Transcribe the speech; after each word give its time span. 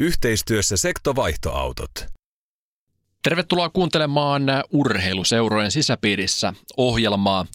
Yhteistyössä 0.00 0.76
sektovaihtoautot. 0.76 1.90
Tervetuloa 3.22 3.70
kuuntelemaan 3.70 4.42
Urheiluseurojen 4.72 5.70
sisäpiirissä 5.70 6.52
ohjelmaa. 6.76 7.46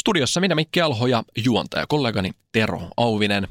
Studiossa 0.00 0.40
minä 0.40 0.54
Mikki 0.54 0.80
Alho 0.80 1.06
ja 1.06 1.22
juontaja 1.44 1.86
kollegani 1.88 2.30
Tero 2.52 2.80
Auvinen. 2.96 3.48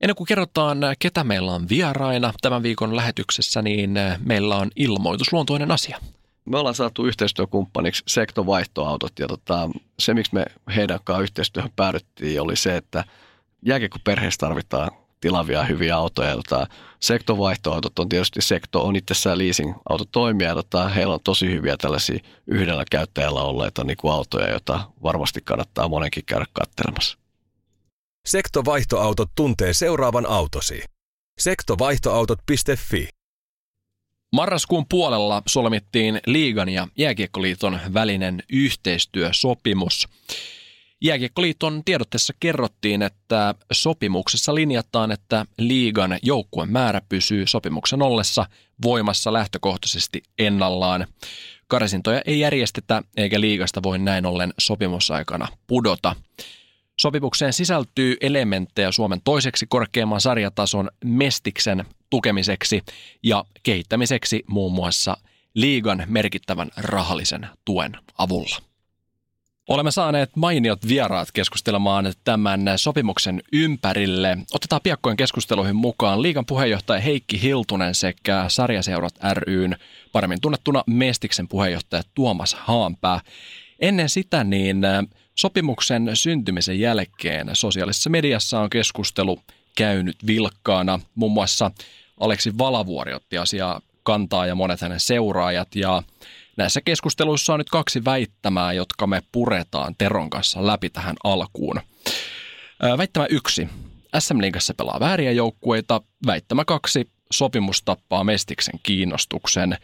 Ennen 0.00 0.16
kuin 0.16 0.26
kerrotaan, 0.26 0.78
ketä 0.98 1.24
meillä 1.24 1.52
on 1.52 1.68
vieraina 1.68 2.32
tämän 2.40 2.62
viikon 2.62 2.96
lähetyksessä, 2.96 3.62
niin 3.62 3.94
meillä 4.24 4.56
on 4.56 4.70
ilmoitusluontoinen 4.76 5.70
asia. 5.70 6.00
Me 6.44 6.58
ollaan 6.58 6.74
saatu 6.74 7.06
yhteistyökumppaniksi 7.06 8.02
sektovaihtoautot 8.06 9.18
ja 9.18 9.26
tota, 9.26 9.70
se, 9.98 10.14
miksi 10.14 10.34
me 10.34 10.46
heidän 10.76 10.98
kanssaan 11.04 11.22
yhteistyöhön 11.22 11.72
päädyttiin, 11.76 12.40
oli 12.40 12.56
se, 12.56 12.76
että 12.76 13.04
jääkiekkoperheessä 13.62 14.38
tarvitaan 14.38 14.90
tilavia 15.20 15.64
hyviä 15.64 15.96
autoja. 15.96 16.34
Tota, 16.34 16.66
sektovaihtoautot 17.00 17.98
on 17.98 18.08
tietysti 18.08 18.42
Sekto 18.42 18.86
on 18.86 18.96
itsessään 18.96 19.38
leasing-autotoimija. 19.38 20.54
Tota, 20.54 20.88
heillä 20.88 21.14
on 21.14 21.20
tosi 21.24 21.46
hyviä 21.50 21.76
tällaisia 21.76 22.18
yhdellä 22.46 22.84
käyttäjällä 22.90 23.42
olleita 23.42 23.84
niin 23.84 23.96
kuin 23.96 24.14
autoja, 24.14 24.50
joita 24.50 24.80
varmasti 25.02 25.40
kannattaa 25.44 25.88
monenkin 25.88 26.24
käydä 26.26 26.46
katselemassa. 26.52 27.18
Sektovaihtoautot 28.26 29.30
tuntee 29.34 29.72
seuraavan 29.72 30.26
autosi. 30.26 30.82
Sektovaihtoautot.fi 31.38 33.08
Marraskuun 34.32 34.86
puolella 34.88 35.42
solmittiin 35.46 36.20
Liigan 36.26 36.68
ja 36.68 36.88
Jääkiekkoliiton 36.98 37.80
välinen 37.94 38.42
yhteistyösopimus. 38.48 40.08
Jääkiekkoliiton 41.02 41.84
tiedotteessa 41.84 42.32
kerrottiin, 42.40 43.02
että 43.02 43.54
sopimuksessa 43.72 44.54
linjataan, 44.54 45.12
että 45.12 45.46
liigan 45.58 46.18
joukkueen 46.22 46.72
määrä 46.72 47.00
pysyy 47.08 47.46
sopimuksen 47.46 48.02
ollessa 48.02 48.46
voimassa 48.82 49.32
lähtökohtaisesti 49.32 50.22
ennallaan. 50.38 51.06
Karsintoja 51.68 52.22
ei 52.26 52.40
järjestetä 52.40 53.02
eikä 53.16 53.40
liigasta 53.40 53.82
voi 53.82 53.98
näin 53.98 54.26
ollen 54.26 54.54
sopimusaikana 54.58 55.48
pudota. 55.66 56.16
Sopimukseen 57.00 57.52
sisältyy 57.52 58.16
elementtejä 58.20 58.92
Suomen 58.92 59.20
toiseksi 59.24 59.66
korkeamman 59.68 60.20
sarjatason 60.20 60.90
Mestiksen 61.04 61.84
tukemiseksi 62.10 62.82
ja 63.22 63.44
kehittämiseksi 63.62 64.44
muun 64.46 64.72
muassa 64.72 65.16
liigan 65.54 66.02
merkittävän 66.06 66.68
rahallisen 66.76 67.48
tuen 67.64 67.96
avulla. 68.18 68.67
Olemme 69.68 69.90
saaneet 69.90 70.36
mainiot 70.36 70.88
vieraat 70.88 71.32
keskustelemaan 71.32 72.12
tämän 72.24 72.60
sopimuksen 72.76 73.42
ympärille. 73.52 74.38
Otetaan 74.54 74.80
piakkojen 74.82 75.16
keskusteluihin 75.16 75.76
mukaan 75.76 76.22
liigan 76.22 76.46
puheenjohtaja 76.46 77.00
Heikki 77.00 77.42
Hiltunen 77.42 77.94
sekä 77.94 78.44
Sarjaseurat 78.48 79.14
ryn 79.32 79.76
paremmin 80.12 80.40
tunnettuna 80.40 80.84
Mestiksen 80.86 81.48
puheenjohtaja 81.48 82.02
Tuomas 82.14 82.54
Haanpää. 82.54 83.20
Ennen 83.80 84.08
sitä 84.08 84.44
niin 84.44 84.80
sopimuksen 85.34 86.10
syntymisen 86.14 86.80
jälkeen 86.80 87.50
sosiaalisessa 87.52 88.10
mediassa 88.10 88.60
on 88.60 88.70
keskustelu 88.70 89.38
käynyt 89.76 90.16
vilkkaana. 90.26 91.00
Muun 91.14 91.32
muassa 91.32 91.70
Aleksi 92.20 92.58
Valavuori 92.58 93.14
otti 93.14 93.38
asiaa 93.38 93.80
kantaa 94.02 94.46
ja 94.46 94.54
monet 94.54 94.80
hänen 94.80 95.00
seuraajat 95.00 95.76
ja 95.76 96.02
Näissä 96.58 96.80
keskusteluissa 96.80 97.52
on 97.52 97.60
nyt 97.60 97.70
kaksi 97.70 98.04
väittämää, 98.04 98.72
jotka 98.72 99.06
me 99.06 99.22
puretaan 99.32 99.94
Teron 99.98 100.30
kanssa 100.30 100.66
läpi 100.66 100.90
tähän 100.90 101.16
alkuun. 101.24 101.80
Väittämä 102.98 103.26
yksi. 103.30 103.68
SM 104.18 104.40
Liigassa 104.40 104.74
pelaa 104.74 105.00
vääriä 105.00 105.32
joukkueita. 105.32 106.00
Väittämä 106.26 106.64
kaksi. 106.64 107.10
Sopimus 107.32 107.82
tappaa 107.82 108.24
Mestiksen 108.24 108.80
kiinnostuksen. 108.82 109.76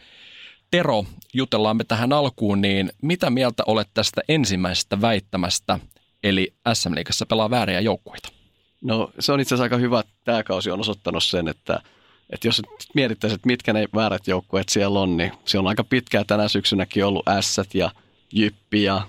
Tero, 0.71 1.05
jutellaan 1.33 1.77
me 1.77 1.83
tähän 1.83 2.13
alkuun, 2.13 2.61
niin 2.61 2.91
mitä 3.01 3.29
mieltä 3.29 3.63
olet 3.67 3.89
tästä 3.93 4.21
ensimmäisestä 4.27 5.01
väittämästä, 5.01 5.79
eli 6.23 6.53
SM 6.73 6.95
Liigassa 6.95 7.25
pelaa 7.25 7.49
vääriä 7.49 7.79
joukkueita? 7.79 8.29
No 8.81 9.11
se 9.19 9.31
on 9.31 9.39
itse 9.39 9.55
asiassa 9.55 9.63
aika 9.63 9.77
hyvä. 9.77 10.03
Tämä 10.23 10.43
kausi 10.43 10.71
on 10.71 10.79
osoittanut 10.79 11.23
sen, 11.23 11.47
että– 11.47 11.79
että 12.29 12.47
jos 12.47 12.61
mietittäisiin, 12.95 13.35
että 13.35 13.47
mitkä 13.47 13.73
ne 13.73 13.85
väärät 13.95 14.27
joukkueet 14.27 14.69
siellä 14.69 14.99
on, 14.99 15.17
niin 15.17 15.31
se 15.45 15.59
on 15.59 15.67
aika 15.67 15.83
pitkään 15.83 16.25
tänä 16.25 16.47
syksynäkin 16.47 17.05
ollut 17.05 17.27
Ässät 17.27 17.75
ja 17.75 17.91
Jyppi 18.33 18.83
ja 18.83 19.01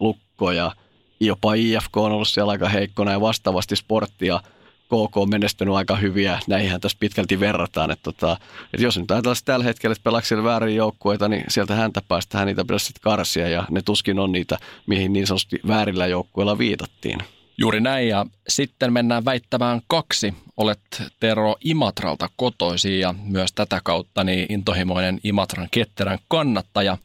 Lukko 0.00 0.52
ja 0.52 0.72
jopa 1.20 1.54
IFK 1.54 1.96
on 1.96 2.12
ollut 2.12 2.28
siellä 2.28 2.52
aika 2.52 2.68
heikkona 2.68 3.12
ja 3.12 3.20
vastaavasti 3.20 3.76
sporttia 3.76 4.40
KK 4.84 5.16
on 5.16 5.30
menestynyt 5.30 5.74
aika 5.74 5.96
hyviä. 5.96 6.40
Näihin 6.48 6.80
tässä 6.80 6.98
pitkälti 7.00 7.40
verrataan. 7.40 7.90
Että, 7.90 8.02
tota, 8.02 8.36
että 8.72 8.86
jos 8.86 8.98
nyt 8.98 9.10
ajatellaan 9.10 9.36
tällä 9.44 9.64
hetkellä, 9.64 9.92
että 9.92 10.04
pelaako 10.04 10.26
siellä 10.26 10.44
väärin 10.44 10.76
joukkueita, 10.76 11.28
niin 11.28 11.44
sieltä 11.48 11.74
häntä 11.74 12.02
päästä 12.08 12.44
niitä 12.44 12.64
pitäisi 12.64 12.92
karsia 13.00 13.48
ja 13.48 13.64
ne 13.70 13.82
tuskin 13.82 14.18
on 14.18 14.32
niitä, 14.32 14.58
mihin 14.86 15.12
niin 15.12 15.26
sanotusti 15.26 15.60
väärillä 15.68 16.06
joukkueilla 16.06 16.58
viitattiin. 16.58 17.18
Juuri 17.58 17.80
näin 17.80 18.08
ja 18.08 18.26
sitten 18.48 18.92
mennään 18.92 19.24
väittämään 19.24 19.80
kaksi. 19.86 20.34
Olet 20.56 21.02
Tero 21.20 21.56
Imatralta 21.64 22.28
kotoisin 22.36 23.00
ja 23.00 23.14
myös 23.24 23.52
tätä 23.52 23.80
kautta 23.84 24.24
niin 24.24 24.46
intohimoinen 24.52 25.20
Imatran 25.24 25.68
ketterän 25.70 26.18
kannattaja. 26.28 26.98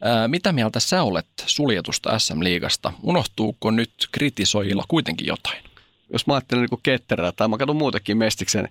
Ää, 0.00 0.28
mitä 0.28 0.52
mieltä 0.52 0.80
sä 0.80 1.02
olet 1.02 1.26
suljetusta 1.46 2.18
SM-liigasta? 2.18 2.92
Unohtuuko 3.02 3.70
nyt 3.70 3.92
kritisoijilla 4.12 4.84
kuitenkin 4.88 5.26
jotain? 5.26 5.64
Jos 6.12 6.26
mä 6.26 6.34
ajattelen 6.34 6.68
niin 6.70 6.80
ketterää 6.82 7.32
tai 7.32 7.48
mä 7.48 7.58
katson 7.58 7.76
muutenkin 7.76 8.18
Mestiksen, 8.18 8.68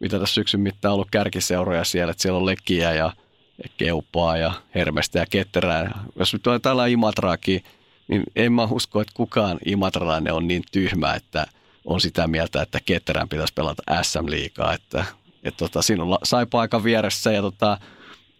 mitä 0.00 0.18
tässä 0.18 0.34
syksyn 0.34 0.60
mittaan 0.60 0.92
on 0.92 0.94
ollut 0.94 1.10
kärkiseuroja 1.10 1.84
siellä, 1.84 2.10
että 2.10 2.22
siellä 2.22 2.38
on 2.38 2.46
Lekiä 2.46 2.92
ja 2.92 3.12
Keupaa 3.76 4.36
ja 4.36 4.52
Hermestä 4.74 5.18
ja 5.18 5.26
Ketterää. 5.30 6.04
Jos 6.16 6.32
nyt 6.32 6.46
on 6.46 6.60
tällä 6.60 6.86
Imatraakin, 6.86 7.64
niin 8.08 8.22
en 8.36 8.52
mä 8.52 8.64
usko, 8.64 9.00
että 9.00 9.12
kukaan 9.16 9.58
imatralainen 9.66 10.34
on 10.34 10.48
niin 10.48 10.62
tyhmä, 10.72 11.14
että 11.14 11.46
on 11.84 12.00
sitä 12.00 12.26
mieltä, 12.26 12.62
että 12.62 12.80
Ketterän 12.80 13.28
pitäisi 13.28 13.54
pelata 13.54 14.02
SM-liigaa. 14.02 14.74
Että, 14.74 15.04
että 15.42 15.58
tota, 15.58 15.82
siinä 15.82 16.02
on 16.02 16.18
saipa 16.22 16.84
vieressä 16.84 17.32
ja 17.32 17.42
tota, 17.42 17.78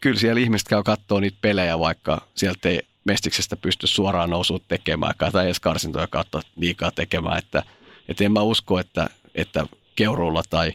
kyllä 0.00 0.18
siellä 0.18 0.40
ihmiset 0.40 0.68
käy 0.68 0.82
katsoa 0.82 1.20
niitä 1.20 1.38
pelejä, 1.40 1.78
vaikka 1.78 2.28
sieltä 2.34 2.68
ei 2.68 2.80
Mestiksestä 3.04 3.56
pysty 3.56 3.86
suoraan 3.86 4.30
nousua 4.30 4.58
tekemään 4.68 5.14
tai 5.32 5.44
edes 5.44 5.60
karsintoja 5.60 6.06
kautta 6.06 6.42
liikaa 6.56 6.90
tekemään. 6.90 7.38
Että, 7.38 7.62
että 8.08 8.24
en 8.24 8.32
mä 8.32 8.42
usko, 8.42 8.78
että, 8.78 9.10
että 9.34 9.66
Keurulla 9.96 10.42
tai 10.50 10.72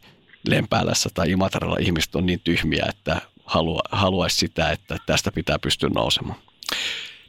Lempäälässä 0.47 1.09
tai 1.13 1.31
Imatralla 1.31 1.77
ihmiset 1.79 2.15
on 2.15 2.25
niin 2.25 2.39
tyhmiä, 2.43 2.85
että 2.89 3.21
halua, 3.45 3.81
haluaisi 3.91 4.37
sitä, 4.37 4.71
että 4.71 4.97
tästä 5.05 5.31
pitää 5.31 5.59
pystyä 5.59 5.89
nousemaan. 5.89 6.39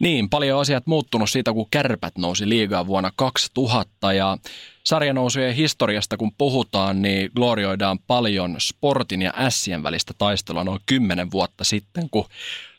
Niin, 0.00 0.28
paljon 0.30 0.60
asiat 0.60 0.86
muuttunut 0.86 1.30
siitä, 1.30 1.52
kun 1.52 1.66
kärpät 1.70 2.18
nousi 2.18 2.48
liigaa 2.48 2.86
vuonna 2.86 3.10
2000 3.16 4.12
ja 4.12 4.38
sarjanousujen 4.84 5.54
historiasta 5.54 6.16
kun 6.16 6.32
puhutaan, 6.38 7.02
niin 7.02 7.30
glorioidaan 7.36 7.98
paljon 8.06 8.56
sportin 8.58 9.22
ja 9.22 9.32
ässien 9.36 9.82
välistä 9.82 10.14
taistelua 10.18 10.64
noin 10.64 10.80
kymmenen 10.86 11.30
vuotta 11.30 11.64
sitten, 11.64 12.10
kun 12.10 12.24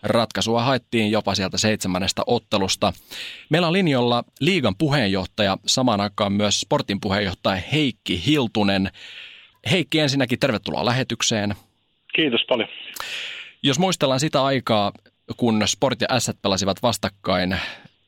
ratkaisua 0.04 0.64
haettiin 0.64 1.12
jopa 1.12 1.36
sieltä 1.36 1.58
seitsemännestä 1.58 2.22
ottelusta. 2.28 2.94
Meillä 3.50 3.68
on 3.68 3.74
linjalla 3.74 4.24
liigan 4.40 4.76
puheenjohtaja, 4.76 5.58
samaan 5.66 6.02
aikaan 6.02 6.34
myös 6.34 6.60
sportin 6.60 7.02
puheenjohtaja 7.02 7.62
Heikki 7.72 8.26
Hiltunen. 8.26 8.92
Heikki, 9.72 10.00
ensinnäkin 10.00 10.40
tervetuloa 10.40 10.86
lähetykseen. 10.86 11.56
Kiitos 12.16 12.42
paljon. 12.50 12.70
Jos 13.64 13.80
muistellaan 13.80 14.20
sitä 14.20 14.44
aikaa, 14.44 14.92
kun 15.38 15.62
Sport 15.66 16.02
ja 16.02 16.20
S 16.20 16.32
pelasivat 16.42 16.78
vastakkain 16.84 17.58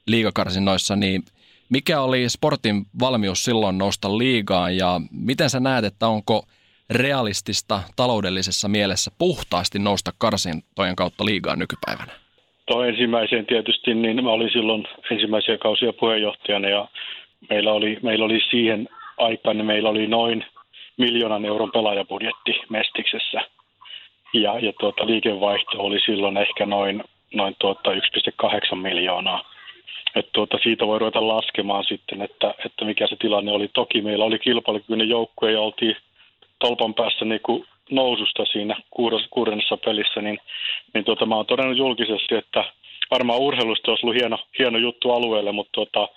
liigakarsinnoissa, 0.07 0.95
niin 0.95 1.23
mikä 1.69 2.01
oli 2.01 2.29
Sportin 2.29 2.85
valmius 2.99 3.45
silloin 3.45 3.77
nousta 3.77 4.17
liigaan 4.17 4.77
ja 4.77 5.01
miten 5.11 5.49
sä 5.49 5.59
näet, 5.59 5.85
että 5.85 6.07
onko 6.07 6.43
realistista 6.89 7.81
taloudellisessa 7.95 8.67
mielessä 8.67 9.11
puhtaasti 9.17 9.79
nousta 9.79 10.11
karsintojen 10.17 10.95
kautta 10.95 11.25
liigaan 11.25 11.59
nykypäivänä? 11.59 12.13
Tuo 12.65 12.83
ensimmäiseen 12.83 13.45
tietysti, 13.45 13.93
niin 13.93 14.23
mä 14.23 14.31
olin 14.31 14.51
silloin 14.51 14.87
ensimmäisiä 15.11 15.57
kausia 15.57 15.93
puheenjohtajana 15.93 16.69
ja 16.69 16.87
meillä 17.49 17.73
oli, 17.73 17.97
meillä 18.03 18.25
oli 18.25 18.39
siihen 18.49 18.89
aikaan, 19.17 19.57
niin 19.57 19.65
meillä 19.65 19.89
oli 19.89 20.07
noin 20.07 20.45
miljoonan 20.97 21.45
euron 21.45 21.71
pelaajabudjetti 21.71 22.51
Mestiksessä. 22.69 23.41
Ja, 24.33 24.59
ja 24.59 24.73
tuota, 24.79 25.05
liikevaihto 25.05 25.77
oli 25.77 25.99
silloin 25.99 26.37
ehkä 26.37 26.65
noin, 26.65 27.03
noin 27.33 27.55
tuota 27.59 27.91
1,8 27.91 28.75
miljoonaa. 28.75 29.51
Et 30.15 30.29
tuota, 30.31 30.57
siitä 30.63 30.87
voi 30.87 30.99
ruveta 30.99 31.27
laskemaan 31.27 31.83
sitten, 31.83 32.21
että, 32.21 32.53
että 32.65 32.85
mikä 32.85 33.07
se 33.07 33.15
tilanne 33.15 33.51
oli. 33.51 33.67
Toki 33.67 34.01
meillä 34.01 34.25
oli 34.25 34.39
kilpailukykyinen 34.39 35.09
joukkue 35.09 35.51
ja 35.51 35.61
oltiin 35.61 35.95
tolpan 36.59 36.93
päässä 36.93 37.25
niin 37.25 37.41
kuin 37.43 37.65
noususta 37.91 38.45
siinä 38.45 38.75
kuudennessa 39.29 39.77
pelissä, 39.77 40.21
niin, 40.21 40.39
niin 40.93 41.05
tuota, 41.05 41.25
mä 41.25 41.35
oon 41.35 41.45
todennut 41.45 41.77
julkisesti, 41.77 42.35
että 42.35 42.65
varmaan 43.11 43.39
urheilusta 43.39 43.91
olisi 43.91 44.05
ollut 44.05 44.21
hieno, 44.21 44.37
hieno 44.59 44.77
juttu 44.77 45.11
alueelle, 45.11 45.51
mutta 45.51 45.71
tuota, 45.71 46.07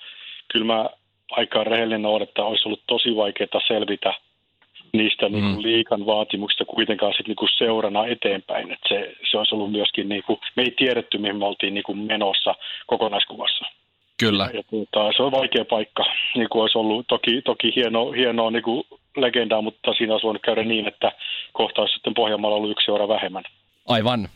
kyllä 0.53 0.65
mä 0.65 0.87
aika 1.31 1.65
rehellinen 1.65 2.07
olen, 2.07 2.23
että 2.23 2.45
olisi 2.45 2.69
ollut 2.69 2.83
tosi 2.87 3.17
vaikeaa 3.17 3.61
selvitä 3.67 4.15
niistä 4.95 5.29
niin 5.29 5.45
kuin 5.45 5.57
mm. 5.57 5.63
liikan 5.63 6.07
vaatimuksista 6.07 6.65
kuitenkaan 6.65 7.15
sit 7.17 7.27
niin 7.29 7.37
kuin 7.37 7.49
seurana 7.59 8.07
eteenpäin. 8.07 8.73
Et 8.73 8.79
se, 8.89 9.13
se 9.31 9.39
olisi 9.39 9.55
ollut 9.55 9.73
myöskin, 9.73 10.09
niin 10.09 10.23
kuin, 10.27 10.39
me 10.57 10.63
ei 10.63 10.75
tiedetty, 10.79 11.19
mihin 11.19 11.37
me 11.37 11.45
oltiin 11.45 11.75
niin 11.75 11.85
kuin 11.85 11.99
menossa 11.99 12.55
kokonaiskuvassa. 12.87 13.65
Kyllä. 14.19 14.51
Ja, 14.55 14.63
tuota, 14.63 15.13
se 15.17 15.23
on 15.23 15.33
vaikea 15.33 15.65
paikka. 15.65 16.05
Niin 16.35 16.49
kuin 16.49 16.63
olisi 16.63 16.79
ollut 16.79 17.07
toki, 17.09 17.43
toki 17.43 17.73
hieno, 17.77 18.11
hienoa 18.11 18.51
niin 18.51 18.63
kuin 18.63 18.85
legendaa, 19.17 19.63
mutta 19.63 19.95
siinä 19.95 20.13
olisi 20.13 20.25
voinut 20.27 20.43
käydä 20.43 20.63
niin, 20.63 20.89
että 20.89 21.13
kohta 21.53 21.81
olisi 21.81 21.95
sitten 21.95 22.15
Pohjanmaalla 22.15 22.57
ollut 22.57 22.71
yksi 22.71 22.85
seura 22.85 23.09
vähemmän. 23.09 23.43
Aivan. 23.89 24.29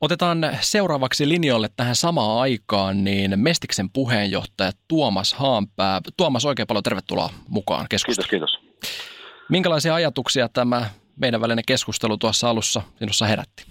Otetaan 0.00 0.38
seuraavaksi 0.60 1.28
linjoille 1.28 1.68
tähän 1.76 1.96
samaan 1.96 2.40
aikaan 2.40 3.04
niin 3.04 3.32
Mestiksen 3.36 3.90
puheenjohtaja 3.90 4.70
Tuomas 4.88 5.34
Haanpää. 5.34 6.00
Tuomas, 6.16 6.44
oikein 6.44 6.66
paljon 6.66 6.82
tervetuloa 6.82 7.30
mukaan 7.48 7.86
keskusteluun. 7.90 8.30
Kiitos, 8.30 8.58
kiitos. 8.58 9.13
Minkälaisia 9.48 9.94
ajatuksia 9.94 10.48
tämä 10.48 10.82
meidän 11.20 11.40
välinen 11.40 11.64
keskustelu 11.66 12.16
tuossa 12.16 12.50
alussa 12.50 12.82
sinussa 12.98 13.26
herätti? 13.26 13.66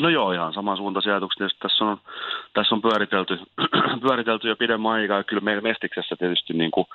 No 0.00 0.08
joo, 0.08 0.32
ihan 0.32 0.54
samansuuntaisia 0.54 1.12
ajatuksia. 1.12 1.48
Tässä 1.62 1.84
on, 1.84 1.98
tässä 2.54 2.74
on 2.74 2.82
pyöritelty, 2.82 3.38
pyöritelty 4.06 4.48
jo 4.48 4.56
pidemmän 4.56 4.92
aikaa. 4.92 5.24
Kyllä 5.24 5.42
meillä 5.42 5.62
Mestiksessä 5.62 6.16
tietysti 6.16 6.52
niin 6.52 6.70
kuin 6.70 6.86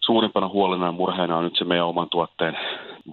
suurimpana 0.00 0.48
huolena 0.48 0.86
ja 0.86 0.92
murheena 0.92 1.36
on 1.36 1.44
nyt 1.44 1.56
se 1.58 1.64
meidän 1.64 1.86
oman 1.86 2.08
tuotteen 2.08 2.58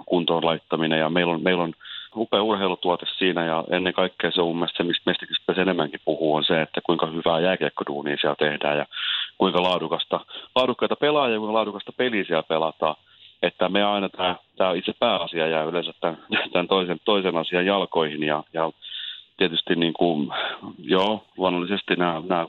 kuntoon 0.05 0.45
laittaminen. 0.45 0.99
Ja 0.99 1.09
meillä 1.09 1.33
on, 1.33 1.43
meillä 1.43 1.63
on 1.63 1.73
upea 2.15 2.43
urheilutuote 2.43 3.05
siinä 3.17 3.45
ja 3.45 3.63
ennen 3.71 3.93
kaikkea 3.93 4.31
se 4.31 4.41
on 4.41 4.47
mun 4.47 4.55
mielestä 4.55 4.77
se, 4.77 4.83
mistä 4.83 5.03
Mestiksestä 5.05 5.61
enemmänkin 5.61 5.99
puhuu, 6.05 6.35
on 6.35 6.43
se, 6.43 6.61
että 6.61 6.81
kuinka 6.83 7.05
hyvää 7.05 7.39
jääkiekkoduunia 7.39 8.17
siellä 8.17 8.35
tehdään 8.35 8.77
ja 8.77 8.85
kuinka 9.37 9.63
laadukasta, 9.63 10.19
laadukkaita 10.55 10.95
pelaajia 10.95 11.35
ja 11.35 11.39
kuinka 11.39 11.53
laadukasta 11.53 11.91
peliä 11.91 12.23
siellä 12.23 12.43
pelataan. 12.43 12.95
Että 13.45 13.69
me 13.69 13.83
aina 13.83 14.09
tämä, 14.09 14.35
tämä 14.57 14.73
itse 14.73 14.93
pääasia 14.99 15.47
jää 15.47 15.63
yleensä 15.63 15.93
tämän, 16.01 16.17
tämän 16.53 16.67
toisen, 16.67 16.97
toisen 17.05 17.37
asian 17.37 17.65
jalkoihin 17.65 18.23
ja, 18.23 18.43
ja 18.53 18.71
tietysti 19.37 19.75
niin 19.75 19.93
kuin, 19.93 20.29
joo, 20.77 21.23
luonnollisesti 21.37 21.95
nämä, 21.95 22.21
nämä 22.27 22.47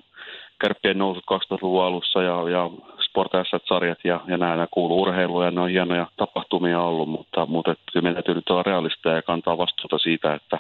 kärppien 0.59 0.99
nousut 0.99 1.25
2000-luvun 1.33 1.85
alussa 1.85 2.23
ja, 2.23 2.49
ja 2.51 2.71
Sport 3.01 3.33
sarjat 3.69 3.99
ja, 4.05 4.21
ja 4.27 4.37
nämä, 4.37 4.57
nämä 4.57 4.67
kuuluu 4.71 5.03
urheiluun 5.03 5.45
ja 5.45 5.51
ne 5.51 5.61
on 5.61 5.71
hienoja 5.71 6.07
tapahtumia 6.17 6.81
ollut, 6.81 7.09
mutta, 7.09 7.47
mutta 7.47 7.73
että 7.73 8.01
meidän 8.01 8.15
täytyy 8.15 8.35
nyt 8.35 8.51
olla 8.51 8.63
realista 8.63 9.09
ja 9.09 9.23
kantaa 9.23 9.59
vastuuta 9.59 9.99
siitä, 9.99 10.35
että 10.35 10.59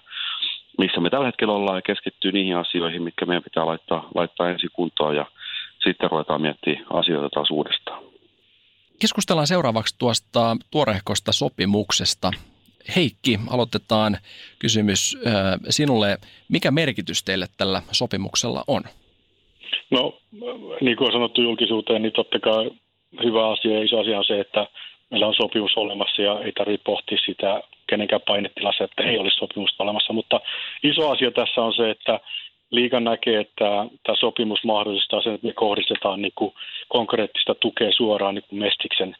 missä 0.78 1.00
me 1.00 1.10
tällä 1.10 1.26
hetkellä 1.26 1.54
ollaan 1.54 1.78
ja 1.78 1.82
keskittyy 1.82 2.32
niihin 2.32 2.56
asioihin, 2.56 3.02
mitkä 3.02 3.26
meidän 3.26 3.42
pitää 3.42 3.66
laittaa, 3.66 4.08
laittaa 4.14 4.50
ensin 4.50 4.70
kuntoon 4.72 5.16
ja 5.16 5.26
sitten 5.84 6.10
ruvetaan 6.10 6.42
miettimään 6.42 6.86
asioita 6.90 7.28
taas 7.30 7.50
uudestaan. 7.50 8.15
Keskustellaan 9.00 9.46
seuraavaksi 9.46 9.94
tuosta 9.98 10.56
tuorehkosta 10.70 11.32
sopimuksesta. 11.32 12.30
Heikki, 12.96 13.38
aloitetaan 13.50 14.16
kysymys 14.58 15.18
sinulle. 15.68 16.18
Mikä 16.48 16.70
merkitys 16.70 17.22
teille 17.22 17.46
tällä 17.56 17.82
sopimuksella 17.92 18.64
on? 18.66 18.82
No, 19.90 20.18
niin 20.80 20.96
kuin 20.96 21.06
on 21.06 21.12
sanottu 21.12 21.42
julkisuuteen, 21.42 22.02
niin 22.02 22.12
totta 22.12 22.40
kai 22.40 22.70
hyvä 23.24 23.48
asia 23.48 23.72
ja 23.78 23.84
iso 23.84 24.00
asia 24.00 24.18
on 24.18 24.24
se, 24.24 24.40
että 24.40 24.66
meillä 25.10 25.26
on 25.26 25.34
sopimus 25.34 25.76
olemassa 25.76 26.22
ja 26.22 26.40
ei 26.40 26.52
tarvitse 26.52 26.84
pohtia 26.84 27.18
sitä 27.26 27.62
kenenkään 27.86 28.20
painetilassa, 28.26 28.84
että 28.84 29.02
ei 29.02 29.18
olisi 29.18 29.36
sopimusta 29.36 29.82
olemassa. 29.82 30.12
Mutta 30.12 30.40
iso 30.82 31.10
asia 31.10 31.30
tässä 31.30 31.60
on 31.62 31.74
se, 31.74 31.90
että 31.90 32.20
liikan 32.70 33.04
näkee, 33.04 33.40
että 33.40 33.86
tämä 34.02 34.16
sopimus 34.16 34.64
mahdollistaa 34.64 35.22
sen, 35.22 35.34
että 35.34 35.46
me 35.46 35.52
kohdistetaan 35.52 36.22
niin 36.22 36.32
kuin 36.34 36.54
konkreettista 36.88 37.54
tukea 37.54 37.92
suoraan 37.92 38.34
niin 38.34 38.44
kuin 38.48 38.58
Mestiksen, 38.58 39.16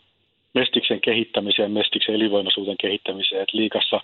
Mestiksen 0.54 1.00
kehittämiseen, 1.00 1.70
Mestiksen 1.70 2.14
elinvoimaisuuden 2.14 2.76
kehittämiseen. 2.81 3.43
Et 3.43 3.52
liikassa 3.52 4.00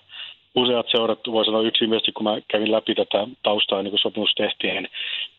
useat 0.55 0.85
seurat, 0.89 1.19
voi 1.27 1.45
sanoa 1.45 1.61
yksimielisesti, 1.61 2.11
kun 2.11 2.23
mä 2.23 2.37
kävin 2.47 2.71
läpi 2.71 2.95
tätä 2.95 3.27
taustaa 3.43 3.83
niin 3.83 3.91
kuin 3.91 3.99
sopimus 3.99 4.33
tehtiin, 4.35 4.73
niin 4.73 4.89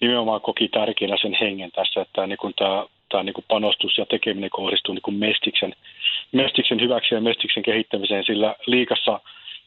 nimenomaan 0.01 0.41
koki 0.41 0.69
tärkeänä 0.69 1.17
sen 1.23 1.37
hengen 1.41 1.71
tässä, 1.71 2.01
että 2.01 2.27
niin 2.27 2.39
kuin 2.39 2.55
tämä, 2.59 2.87
tämä 3.09 3.23
niin 3.23 3.35
kuin 3.35 3.45
panostus 3.49 3.99
ja 3.99 4.07
tekeminen 4.07 4.51
kohdistuu 4.51 4.95
niin 4.95 5.03
kuin 5.03 5.17
Mestiksen, 5.17 5.75
Mestiksen 6.33 6.81
hyväksi 6.81 7.15
ja 7.15 7.21
Mestiksen 7.21 7.63
kehittämiseen, 7.63 8.25
sillä 8.25 8.57
liikassa, 8.67 9.21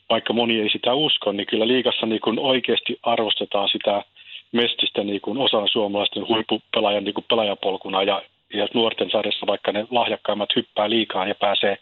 vaikka 0.10 0.34
moni 0.34 0.60
ei 0.60 0.70
sitä 0.70 0.94
usko, 0.94 1.32
niin 1.32 1.48
kyllä 1.48 1.68
liikassa 1.68 2.06
niin 2.06 2.22
kuin 2.22 2.40
oikeasti 2.40 3.00
arvostetaan 3.04 3.70
sitä 3.70 4.04
Mestistä 4.52 5.04
niin 5.04 5.22
kuin 5.22 5.38
osana 5.38 5.68
suomalaisten 5.68 6.28
huippupelaajan 6.28 7.04
niin 7.04 7.14
kuin 7.14 7.26
pelaajapolkuna 7.30 8.04
ja 8.04 8.22
ja 8.54 8.68
nuorten 8.74 9.12
sarjassa, 9.12 9.48
vaikka 9.48 9.72
ne 9.72 9.88
lahjakkaimmat 9.92 10.56
hyppää 10.56 10.90
liikaa 10.90 11.28
ja 11.28 11.36
pääsee 11.36 11.78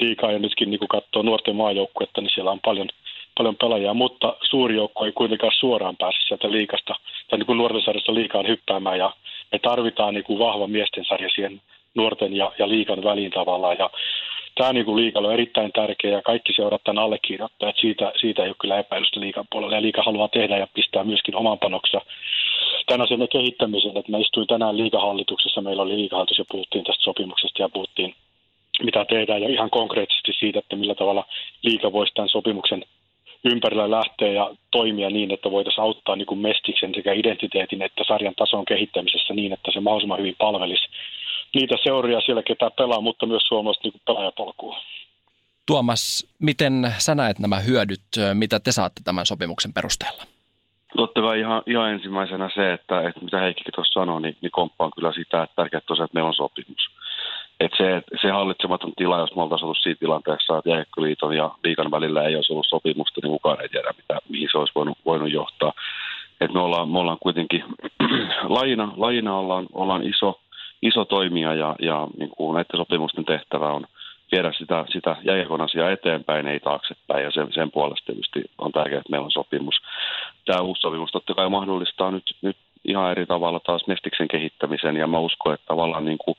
liikaa 0.00 0.32
ja 0.32 0.38
nytkin 0.38 0.70
niin 0.70 0.88
katsoo 0.88 1.22
nuorten 1.22 1.56
maajoukkuetta, 1.56 2.20
niin 2.20 2.30
siellä 2.34 2.50
on 2.50 2.60
paljon, 2.64 2.88
paljon 3.36 3.56
pelaajia, 3.56 3.94
mutta 3.94 4.36
suuri 4.42 4.74
joukko 4.74 5.04
ei 5.04 5.12
kuitenkaan 5.12 5.52
suoraan 5.60 5.96
pääse 5.96 6.18
sieltä 6.26 6.50
liikasta 6.50 6.94
tai 7.30 7.38
niin 7.38 7.46
kuin 7.46 7.58
nuorten 7.58 7.82
sarjassa 7.82 8.14
liikaan 8.14 8.48
hyppäämään 8.48 8.98
ja 8.98 9.14
me 9.52 9.58
tarvitaan 9.58 10.14
niin 10.14 10.24
kuin 10.24 10.38
vahva 10.38 10.66
miesten 10.66 11.04
sarja 11.04 11.28
siihen 11.34 11.60
nuorten 11.94 12.36
ja, 12.36 12.52
ja 12.58 12.68
liikan 12.68 13.04
väliin 13.04 13.30
tavallaan 13.30 13.76
ja 13.78 13.90
tämä 14.54 14.72
niin 14.72 14.84
kuin 14.84 14.96
liikalla 14.96 15.28
on 15.28 15.34
erittäin 15.34 15.72
tärkeä 15.72 16.10
ja 16.10 16.22
kaikki 16.22 16.52
seurat 16.52 16.84
tämän 16.84 17.04
allekirjoittaa, 17.04 17.68
että 17.68 17.80
siitä, 17.80 18.12
siitä 18.20 18.42
ei 18.42 18.48
ole 18.48 18.56
kyllä 18.60 18.78
epäilystä 18.78 19.20
liikan 19.20 19.44
puolella. 19.50 19.76
Ja 19.76 19.82
liika 19.82 20.02
haluaa 20.02 20.28
tehdä 20.28 20.58
ja 20.58 20.66
pistää 20.74 21.04
myöskin 21.04 21.36
oman 21.36 21.58
panoksa 21.58 22.00
tämän 22.86 23.00
asian 23.00 23.28
kehittämiseen, 23.28 23.96
että 23.96 24.12
mä 24.12 24.18
istuin 24.18 24.46
tänään 24.46 24.76
liikahallituksessa, 24.76 25.60
meillä 25.60 25.82
oli 25.82 25.96
liikahallitus 25.96 26.38
ja 26.38 26.44
puhuttiin 26.50 26.84
tästä 26.84 27.02
sopimuksesta 27.02 27.62
ja 27.62 27.68
puhuttiin 27.68 28.14
mitä 28.82 29.04
tehdään 29.04 29.42
ja 29.42 29.48
ihan 29.48 29.70
konkreettisesti 29.70 30.32
siitä, 30.32 30.58
että 30.58 30.76
millä 30.76 30.94
tavalla 30.94 31.24
liika 31.62 31.92
voisi 31.92 32.14
tämän 32.14 32.28
sopimuksen 32.28 32.84
ympärillä 33.44 33.90
lähteä 33.90 34.32
ja 34.32 34.50
toimia 34.70 35.10
niin, 35.10 35.30
että 35.30 35.50
voitaisiin 35.50 35.82
auttaa 35.82 36.16
niin 36.16 36.26
kuin 36.26 36.40
Mestiksen 36.40 36.94
sekä 36.94 37.12
identiteetin 37.12 37.82
että 37.82 38.04
sarjan 38.08 38.34
tason 38.34 38.64
kehittämisessä 38.64 39.34
niin, 39.34 39.52
että 39.52 39.70
se 39.72 39.80
mahdollisimman 39.80 40.18
hyvin 40.18 40.36
palvelisi 40.38 40.88
niitä 41.54 41.74
seuria 41.84 42.20
siellä, 42.20 42.42
ketä 42.42 42.70
pelaa, 42.70 43.00
mutta 43.00 43.26
myös 43.26 43.42
suomalaista 43.48 43.88
niin 43.88 44.00
pelaajapolkua. 44.06 44.76
Tuomas, 45.66 46.26
miten 46.38 46.94
sä 46.98 47.14
näet 47.14 47.38
nämä 47.38 47.58
hyödyt, 47.58 48.02
mitä 48.34 48.60
te 48.60 48.72
saatte 48.72 49.00
tämän 49.04 49.26
sopimuksen 49.26 49.72
perusteella? 49.72 50.22
Totta 50.96 51.20
kai 51.20 51.40
ihan, 51.40 51.62
ihan 51.66 51.90
ensimmäisenä 51.90 52.50
se, 52.54 52.72
että, 52.72 53.08
että 53.08 53.20
mitä 53.24 53.40
Heikkikin 53.40 53.72
tuossa 53.74 54.00
sanoi, 54.00 54.22
niin, 54.22 54.36
niin 54.40 54.50
komppaan 54.50 54.90
kyllä 54.96 55.12
sitä, 55.12 55.42
että 55.42 55.56
tärkeää 55.56 55.80
tosiaan, 55.86 56.04
että 56.04 56.14
meillä 56.14 56.28
on 56.28 56.34
sopimus. 56.34 56.90
Että 57.60 57.76
se, 57.76 58.02
se 58.22 58.30
hallitsematon 58.30 58.92
tila, 58.96 59.18
jos 59.18 59.34
me 59.36 59.42
oltaisiin 59.42 59.64
ollut 59.64 59.78
siinä 59.82 59.96
tilanteessa, 60.00 60.58
että 60.58 60.70
Jääkkoliiton 60.70 61.36
ja 61.36 61.50
liikan 61.64 61.90
välillä 61.90 62.22
ei 62.22 62.36
olisi 62.36 62.52
ollut 62.52 62.66
sopimusta, 62.68 63.20
niin 63.22 63.30
kukaan 63.30 63.60
ei 63.60 63.68
tiedä, 63.68 63.90
mitä, 63.96 64.20
mihin 64.28 64.48
se 64.52 64.58
olisi 64.58 64.72
voinut, 64.74 64.98
voinut 65.04 65.32
johtaa. 65.32 65.72
Et 66.40 66.52
me, 66.52 66.60
ollaan, 66.60 66.88
me 66.88 66.98
ollaan 66.98 67.18
kuitenkin, 67.20 67.64
lajina, 68.58 68.92
lajina 68.96 69.38
ollaan, 69.38 69.66
ollaan 69.72 70.02
iso, 70.02 70.40
iso 70.82 71.04
toimija 71.04 71.54
ja, 71.54 71.76
ja 71.80 72.08
niin 72.18 72.30
kuin 72.30 72.54
näiden 72.54 72.76
sopimusten 72.76 73.24
tehtävä 73.24 73.72
on 73.72 73.86
viedä 74.32 74.52
sitä, 74.52 74.84
sitä 74.88 75.16
jääkiekon 75.22 75.60
asiaa 75.60 75.90
eteenpäin, 75.90 76.46
ei 76.46 76.60
taaksepäin, 76.60 77.24
ja 77.24 77.30
sen, 77.30 77.52
sen 77.52 77.70
puolesta 77.70 78.06
tietysti 78.06 78.42
on 78.58 78.72
tärkeää, 78.72 78.98
että 78.98 79.10
meillä 79.10 79.24
on 79.24 79.30
sopimus. 79.30 79.74
Tämä 80.44 80.60
uusi 80.60 80.80
sopimus 80.80 81.10
totta 81.12 81.34
kai 81.34 81.48
mahdollistaa 81.48 82.10
nyt, 82.10 82.36
nyt 82.42 82.56
ihan 82.84 83.10
eri 83.10 83.26
tavalla 83.26 83.60
taas 83.60 83.86
Mestiksen 83.86 84.28
kehittämisen, 84.28 84.96
ja 84.96 85.06
mä 85.06 85.18
uskon, 85.18 85.54
että 85.54 85.66
tavallaan 85.66 86.04
niin 86.04 86.18
kuin 86.18 86.36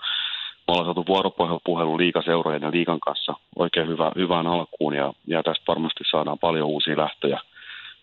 me 0.67 0.71
ollaan 0.71 0.85
saatu 0.85 1.05
vuoropuhelu 1.07 1.97
liikaseurojen 1.97 2.61
ja 2.61 2.71
liikan 2.71 2.99
kanssa 2.99 3.33
oikein 3.55 3.87
hyvä, 3.87 4.11
hyvään 4.15 4.47
alkuun, 4.47 4.93
ja, 4.93 5.13
ja 5.27 5.43
tästä 5.43 5.63
varmasti 5.67 6.03
saadaan 6.11 6.39
paljon 6.39 6.67
uusia 6.67 6.97
lähtöjä 6.97 7.39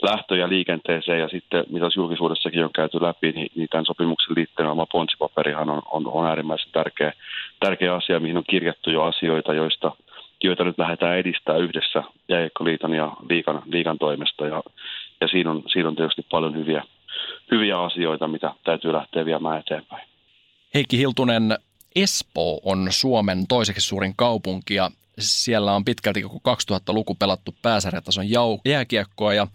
lähtöjä 0.03 0.49
liikenteeseen 0.49 1.21
ja 1.21 1.29
sitten 1.29 1.65
mitä 1.71 1.87
julkisuudessakin 1.97 2.65
on 2.65 2.73
käyty 2.73 3.03
läpi, 3.03 3.33
niin, 3.33 3.51
niin 3.55 3.69
tämän 3.71 3.87
sopimuksen 3.87 4.35
liittyen 4.37 4.69
oma 4.69 4.87
ponsipaperihan 4.87 5.71
on, 5.71 5.83
on, 5.91 6.07
on 6.07 6.27
äärimmäisen 6.27 6.73
tärkeä, 6.73 7.13
tärkeä 7.61 7.95
asia, 7.95 8.21
mihin 8.21 8.37
on 8.37 8.45
kirjattu 8.51 8.91
jo 8.91 9.03
asioita, 9.03 9.55
joista 9.55 9.93
joita 10.45 10.65
nyt 10.65 10.79
lähdetään 10.79 11.19
edistää 11.19 11.57
yhdessä 11.57 12.03
Jääkköliiton 12.29 12.95
ja 12.95 13.13
liikan, 13.29 13.63
liikan 13.67 13.99
toimesta 13.99 14.47
ja, 14.47 14.63
ja 15.21 15.29
siinä, 15.29 15.51
on, 15.51 15.63
siinä 15.73 15.89
on 15.89 15.97
tietysti 15.97 16.27
paljon 16.31 16.57
hyviä, 16.57 16.85
hyviä 17.51 17.81
asioita, 17.81 18.29
mitä 18.29 18.55
täytyy 18.65 18.93
lähteä 18.93 19.25
viemään 19.25 19.59
eteenpäin. 19.59 20.09
Heikki 20.75 20.99
Hiltunen, 20.99 21.59
Espoo 21.97 22.61
on 22.65 22.87
Suomen 22.91 23.47
toiseksi 23.49 23.89
suurin 23.89 24.13
kaupunki 24.17 24.75
ja 24.75 24.91
siellä 25.19 25.73
on 25.73 25.85
pitkälti 25.85 26.23
koko 26.23 26.57
2000-luku 26.73 27.15
pelattu 27.15 27.55
pääsarjatason 27.63 28.25
jääkiekkoa 28.65 29.35
ja 29.35 29.47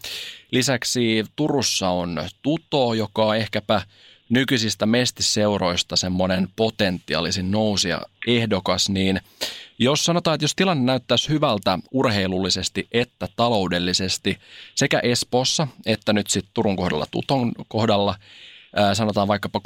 lisäksi 0.51 1.25
Turussa 1.35 1.89
on 1.89 2.23
Tuto, 2.41 2.93
joka 2.93 3.25
on 3.25 3.37
ehkäpä 3.37 3.81
nykyisistä 4.29 4.85
mestiseuroista 4.85 5.95
semmoinen 5.95 6.47
potentiaalisin 6.55 7.51
nousia 7.51 8.01
ehdokas, 8.27 8.89
niin 8.89 9.21
jos 9.79 10.05
sanotaan, 10.05 10.35
että 10.35 10.43
jos 10.43 10.55
tilanne 10.55 10.83
näyttäisi 10.83 11.29
hyvältä 11.29 11.79
urheilullisesti 11.91 12.87
että 12.91 13.27
taloudellisesti 13.35 14.37
sekä 14.75 14.99
Espossa 15.03 15.67
että 15.85 16.13
nyt 16.13 16.27
sitten 16.27 16.51
Turun 16.53 16.75
kohdalla 16.75 17.05
Tuton 17.11 17.51
kohdalla, 17.67 18.15
sanotaan 18.93 19.27
vaikkapa 19.27 19.61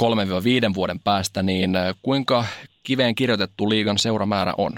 3-5 0.72 0.74
vuoden 0.74 1.00
päästä, 1.00 1.44
niin 1.44 1.72
kuinka 2.02 2.46
kiveen 2.84 3.16
kirjoitettu 3.16 3.70
liigan 3.70 3.98
seuramäärä 3.98 4.54
on? 4.58 4.72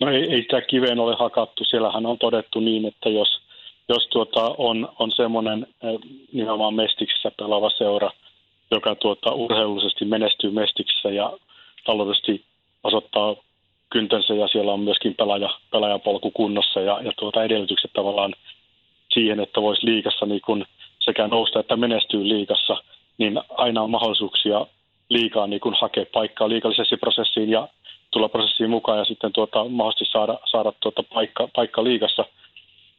No 0.00 0.10
ei, 0.10 0.32
ei 0.32 0.42
sitä 0.42 0.60
kiveen 0.60 1.00
ole 1.00 1.16
hakattu. 1.18 1.64
Siellähän 1.64 2.06
on 2.06 2.18
todettu 2.18 2.60
niin, 2.60 2.86
että 2.86 3.08
jos, 3.08 3.28
jos 3.88 4.06
tuota 4.06 4.54
on, 4.58 4.88
on 4.98 5.12
semmoinen 5.12 5.66
nimenomaan 6.32 6.74
Mestiksessä 6.74 7.30
pelaava 7.38 7.70
seura, 7.70 8.10
joka 8.70 8.94
tuota, 8.94 9.32
urheilullisesti 9.32 10.04
menestyy 10.04 10.50
Mestiksessä 10.50 11.10
ja 11.10 11.32
taloudellisesti 11.84 12.44
osoittaa 12.84 13.36
kyntänsä 13.90 14.34
ja 14.34 14.48
siellä 14.48 14.72
on 14.72 14.80
myöskin 14.80 15.14
pelaaja, 15.14 15.50
pelaajapolku 15.70 16.30
kunnossa 16.30 16.80
ja, 16.80 17.00
ja 17.02 17.12
tuota 17.18 17.44
edellytykset 17.44 17.90
tavallaan 17.92 18.34
siihen, 19.14 19.40
että 19.40 19.62
voisi 19.62 19.86
liikassa 19.86 20.26
niin 20.26 20.40
kun 20.40 20.64
sekä 20.98 21.28
nousta 21.28 21.60
että 21.60 21.76
menestyy 21.76 22.28
liikassa, 22.28 22.76
niin 23.18 23.40
aina 23.50 23.82
on 23.82 23.90
mahdollisuuksia 23.90 24.66
liikaa 25.08 25.46
niin 25.46 25.60
kun 25.60 25.76
hakea 25.80 26.04
paikkaa 26.12 26.48
liikallisessa 26.48 26.96
prosessiin 26.96 27.50
ja 27.50 27.68
tulla 28.10 28.28
prosessiin 28.28 28.70
mukaan 28.70 28.98
ja 28.98 29.04
sitten 29.04 29.32
tuota, 29.32 29.64
mahdollisesti 29.64 30.12
saada, 30.12 30.38
saada 30.44 30.72
tuota 30.80 31.02
paikka, 31.02 31.48
paikka 31.56 31.84
liikassa. 31.84 32.24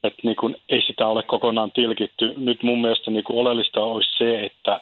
Että 0.03 0.21
niin 0.23 0.35
kun 0.35 0.55
ei 0.69 0.81
sitä 0.81 1.07
ole 1.07 1.23
kokonaan 1.23 1.71
tilkitty. 1.71 2.33
Nyt 2.37 2.63
mun 2.63 2.81
mielestä 2.81 3.11
niin 3.11 3.23
oleellista 3.29 3.83
olisi 3.83 4.17
se, 4.17 4.45
että, 4.45 4.75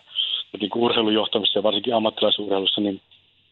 että 0.53 0.57
niin 0.59 0.71
urheilujohtamisessa 0.75 1.59
ja 1.59 1.63
varsinkin 1.63 1.95
ammattilaisurheilussa, 1.95 2.81
niin 2.81 3.01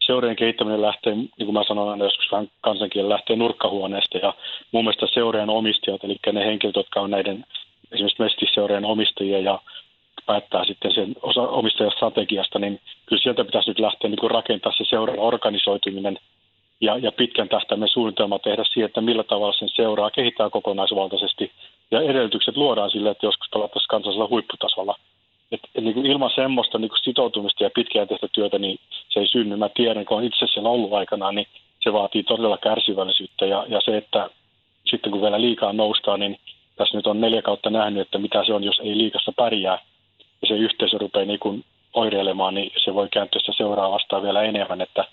seurien 0.06 0.36
kehittäminen 0.36 0.82
lähtee, 0.82 1.16
niin 1.16 1.46
kuin 1.46 1.54
mä 1.54 1.64
sanon 1.68 1.90
aina 1.90 2.06
joskus 2.06 2.32
vähän 2.32 2.48
kansankielellä, 2.62 3.14
lähtee 3.14 3.36
nurkkahuoneesta 3.36 4.18
ja 4.18 4.34
mun 4.72 4.84
mielestä 4.84 5.08
seurien 5.14 5.50
omistajat, 5.50 6.04
eli 6.04 6.18
ne 6.32 6.46
henkilöt, 6.46 6.76
jotka 6.76 7.02
on 7.02 7.12
näiden 7.12 7.46
esimerkiksi 7.92 8.22
mestisseurien 8.22 8.86
omistajia 8.86 9.40
ja 9.40 9.60
päättää 10.26 10.66
sitten 10.66 10.94
sen 10.94 11.16
omistajastrategiasta, 11.36 12.60
niin 12.60 12.80
kyllä 13.06 13.22
sieltä 13.22 13.46
pitäisi 13.46 13.70
nyt 13.70 13.80
lähteä 13.80 14.10
niin 14.10 14.20
kuin 14.20 14.32
rakentaa 14.32 14.72
se 14.78 14.84
seuran 14.90 15.20
organisoituminen 15.20 16.20
ja, 16.84 16.98
ja 16.98 17.12
pitkän 17.12 17.50
tähtäimen 17.50 17.88
suunnitelma 17.88 18.40
tehdä 18.40 18.64
siihen, 18.64 18.86
että 18.86 19.02
millä 19.02 19.24
tavalla 19.24 19.54
sen 19.54 19.70
seuraa 19.70 20.12
kehittää 20.12 20.50
kokonaisvaltaisesti 20.50 21.52
ja 21.92 22.02
edellytykset 22.02 22.58
luodaan 22.58 22.92
sille, 22.92 23.10
että 23.10 23.26
joskus 23.26 23.50
pelattaisiin 23.54 23.88
kansallisella 23.88 24.30
huipputasolla. 24.30 24.96
Et, 25.52 25.60
et 25.76 25.84
niin 25.84 25.94
kuin 25.94 26.06
ilman 26.06 26.32
semmoista 26.36 26.80
niin 26.80 26.90
kuin 26.90 27.00
sitoutumista 27.04 27.64
ja 27.64 27.70
tehtä 28.08 28.28
työtä, 28.32 28.60
niin 28.60 28.80
se 29.10 29.20
ei 29.20 29.28
synny. 29.28 29.56
Mä 29.56 29.70
tiedän, 29.70 30.06
kun 30.06 30.18
olen 30.18 30.28
itse 30.28 30.48
siellä 30.48 30.70
ollut 30.70 30.94
aikanaan, 30.94 31.36
niin 31.36 31.48
se 31.80 31.94
vaatii 31.94 32.24
todella 32.24 32.58
kärsivällisyyttä 32.58 33.46
ja, 33.46 33.66
ja 33.68 33.82
se, 33.82 33.98
että 33.98 34.30
sitten 34.86 35.12
kun 35.12 35.22
vielä 35.22 35.42
liikaa 35.42 35.74
noustaan, 35.74 36.20
niin 36.20 36.40
tässä 36.76 36.98
nyt 36.98 37.08
on 37.08 37.22
neljä 37.22 37.42
kautta 37.42 37.70
nähnyt, 37.70 38.02
että 38.02 38.18
mitä 38.18 38.46
se 38.46 38.54
on, 38.54 38.64
jos 38.64 38.80
ei 38.80 38.98
liikassa 38.98 39.32
pärjää 39.36 39.80
ja 40.42 40.48
se 40.48 40.54
yhteisö 40.54 40.98
rupeaa 40.98 41.26
niin 41.26 41.40
kuin 41.40 41.64
oireilemaan, 41.94 42.54
niin 42.54 42.72
se 42.84 42.94
voi 42.94 43.08
kääntyä 43.12 43.40
sitä 43.40 43.54
seuraa 43.58 43.92
vastaan 43.92 44.24
vielä 44.24 44.42
enemmän. 44.42 44.82
Että 44.82 45.06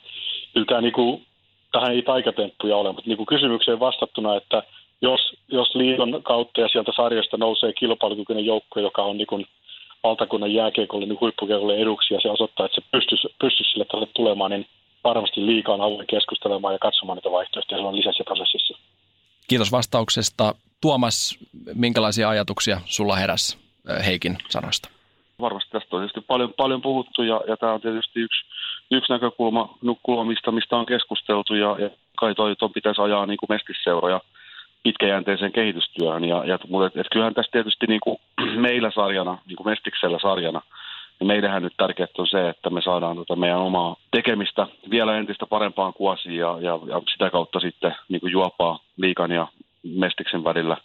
kyllä 0.54 0.66
tämä 0.66 0.80
niin 0.80 0.92
kuin, 0.92 1.26
tähän 1.72 1.92
ei 1.92 2.02
taikatemppuja 2.02 2.76
ole, 2.76 2.92
mutta 2.92 3.08
niin 3.08 3.16
kuin 3.16 3.26
kysymykseen 3.26 3.80
vastattuna, 3.80 4.36
että 4.36 4.62
jos, 5.02 5.20
jos 5.48 5.74
liiton 5.74 6.20
kautta 6.22 6.60
ja 6.60 6.68
sieltä 6.68 6.92
sarjasta 6.96 7.36
nousee 7.36 7.72
kilpailukykyinen 7.72 8.46
joukko, 8.46 8.80
joka 8.80 9.02
on 9.02 9.16
niin 9.16 9.26
kuin 9.26 9.46
valtakunnan 10.04 10.54
jääkiekolle 10.54 11.06
niin 11.06 11.20
huippukiekolle 11.20 11.76
eduksi 11.76 12.14
ja 12.14 12.20
se 12.20 12.30
osoittaa, 12.30 12.66
että 12.66 12.80
se 12.80 12.86
pystyisi, 12.92 13.28
pystyisi 13.40 13.72
sille 13.72 13.84
tälle 13.84 14.06
tulemaan, 14.14 14.50
niin 14.50 14.66
varmasti 15.04 15.46
liikaa 15.46 15.74
on 15.74 15.80
avoin 15.80 16.06
keskustelemaan 16.06 16.74
ja 16.74 16.78
katsomaan 16.78 17.16
niitä 17.16 17.30
vaihtoehtoja 17.30 17.78
silloin 17.78 17.96
lisenssiprosessissa. 17.96 18.78
Kiitos 19.48 19.72
vastauksesta. 19.72 20.54
Tuomas, 20.80 21.38
minkälaisia 21.74 22.28
ajatuksia 22.28 22.80
sulla 22.84 23.16
heräsi 23.16 23.58
Heikin 24.06 24.38
sanoista? 24.48 24.88
Varmasti 25.40 25.70
tästä 25.70 25.96
on 25.96 26.02
tietysti 26.02 26.20
paljon, 26.20 26.54
paljon 26.56 26.82
puhuttu 26.82 27.22
ja, 27.22 27.40
ja 27.48 27.56
tämä 27.56 27.72
on 27.72 27.80
tietysti 27.80 28.20
yksi, 28.20 28.40
yksi 28.90 29.12
näkökulma, 29.12 29.78
kulmista, 30.02 30.52
mistä 30.52 30.76
on 30.76 30.86
keskusteltu 30.86 31.54
ja, 31.54 31.76
ja 31.78 31.90
kai 32.16 32.34
toi, 32.34 32.56
toi 32.56 32.68
pitäisi 32.68 33.02
ajaa 33.02 33.26
niin 33.26 33.36
kuin 33.36 33.48
mestisseuroja 33.48 34.20
pitkäjänteiseen 34.82 35.52
kehitystyöhön. 35.52 36.24
Ja, 36.24 36.44
ja, 36.44 36.58
mutta 36.68 36.86
et, 36.86 36.96
et 36.96 37.10
kyllähän 37.12 37.34
tässä 37.34 37.52
tietysti 37.52 37.86
niin 37.86 38.00
kuin 38.00 38.16
meillä 38.66 38.90
sarjana, 38.90 39.38
niin 39.46 39.56
kuin 39.56 39.68
Mestiksellä 39.68 40.18
sarjana, 40.22 40.62
niin 41.20 41.26
meidähän 41.26 41.62
nyt 41.62 41.74
tärkeää 41.76 42.08
on 42.18 42.26
se, 42.26 42.48
että 42.48 42.70
me 42.70 42.82
saadaan 42.82 43.16
tota 43.16 43.36
meidän 43.36 43.58
omaa 43.58 43.96
tekemistä 44.10 44.66
vielä 44.90 45.18
entistä 45.18 45.46
parempaan 45.46 45.92
kuosiin 45.92 46.36
ja, 46.36 46.58
ja, 46.60 46.78
ja 46.86 47.02
sitä 47.12 47.30
kautta 47.30 47.60
sitten 47.60 47.94
niin 48.08 48.20
kuin 48.20 48.32
juopaa 48.32 48.78
liikan 48.96 49.30
ja 49.30 49.46
Mestiksen 49.82 50.44
välillä 50.44 50.76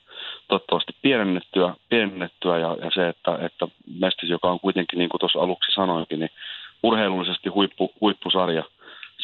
toivottavasti 0.47 0.93
pienennettyä, 1.01 1.73
pienennettyä 1.89 2.59
ja, 2.59 2.77
ja 2.81 2.91
se, 2.93 3.07
että, 3.07 3.37
että 3.41 3.67
Mestis, 3.99 4.29
joka 4.29 4.51
on 4.51 4.59
kuitenkin, 4.59 4.99
niin 4.99 5.09
kuin 5.09 5.19
tuossa 5.19 5.39
aluksi 5.39 5.71
sanoinkin, 5.71 6.19
niin 6.19 6.31
urheilullisesti 6.83 7.49
huippu, 7.49 7.91
huippusarja– 8.01 8.63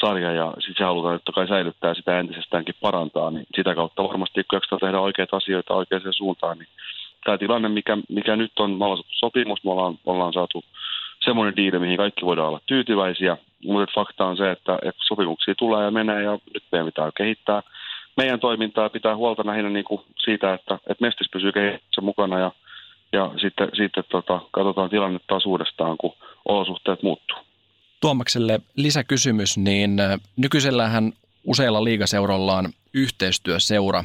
sarja 0.01 0.31
ja 0.31 0.53
sitten 0.60 0.75
se 0.77 0.84
halutaan 0.84 1.15
että 1.15 1.31
kai 1.31 1.48
säilyttää 1.48 1.93
sitä 1.93 2.20
entisestäänkin 2.20 2.75
parantaa, 2.81 3.31
niin 3.31 3.46
sitä 3.55 3.75
kautta 3.75 4.03
varmasti 4.03 4.43
kun 4.43 4.58
jaksaa 4.58 4.79
tehdä 4.79 5.00
oikeita 5.00 5.38
asioita 5.38 5.74
oikeaan 5.74 6.13
suuntaan, 6.13 6.58
niin 6.58 6.67
tämä 7.25 7.38
tilanne, 7.38 7.70
mikä, 7.70 7.98
mikä 8.10 8.36
nyt 8.36 8.60
on, 8.60 8.72
me 8.72 8.86
ollaan 8.86 9.03
sopimus, 9.08 9.63
me 9.63 9.72
ollaan, 9.72 10.00
ollaan 10.05 10.34
saatu 10.34 10.63
semmoinen 11.25 11.55
diili, 11.55 11.79
mihin 11.79 11.98
kaikki 11.98 12.25
voidaan 12.25 12.48
olla 12.48 12.62
tyytyväisiä, 12.65 13.38
mutta 13.65 13.93
fakta 13.96 14.25
on 14.25 14.38
se, 14.38 14.51
että, 14.51 14.74
että 14.75 15.01
sopimuksia 15.08 15.55
tulee 15.55 15.84
ja 15.84 15.91
menee 15.91 16.24
ja 16.24 16.39
nyt 16.53 16.63
meidän 16.72 16.86
pitää 16.86 17.12
kehittää 17.17 17.63
meidän 18.17 18.39
toimintaa 18.39 18.89
pitää 18.89 19.15
huolta 19.15 19.43
lähinnä 19.46 19.70
niin 19.70 19.86
kuin 19.86 20.01
siitä, 20.17 20.53
että, 20.53 20.74
että 20.75 21.05
Mestis 21.05 21.29
pysyy 21.31 21.51
kehityksessä 21.51 22.01
mukana 22.01 22.39
ja, 22.39 22.51
ja 23.13 23.31
sitten, 23.41 23.70
sitten 23.74 24.03
tota, 24.10 24.41
katsotaan 24.51 24.89
tilannetta 24.89 25.27
taas 25.27 25.46
uudestaan, 25.46 25.98
kun 25.98 26.13
olosuhteet 26.46 27.04
muuttuu. 27.04 27.38
Tuomakselle 28.00 28.60
lisäkysymys, 28.76 29.58
niin 29.58 29.98
nykyisellähän 30.38 31.14
useilla 31.44 31.84
liigaseurolla 31.84 32.58
on 32.58 32.70
yhteistyöseura. 32.94 34.04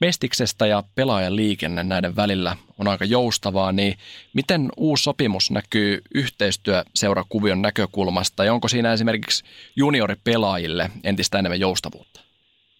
Mestiksestä 0.00 0.66
ja 0.66 0.82
pelaajan 0.94 1.36
liikenne 1.36 1.82
näiden 1.82 2.16
välillä 2.16 2.56
on 2.78 2.88
aika 2.88 3.04
joustavaa, 3.04 3.72
niin 3.72 3.98
miten 4.32 4.72
uusi 4.76 5.02
sopimus 5.02 5.50
näkyy 5.50 6.02
yhteistyöseurakuvion 6.14 7.62
näkökulmasta 7.62 8.44
ja 8.44 8.54
onko 8.54 8.68
siinä 8.68 8.92
esimerkiksi 8.92 9.44
junioripelaajille 9.76 10.90
entistä 11.04 11.38
enemmän 11.38 11.60
joustavuutta? 11.60 12.23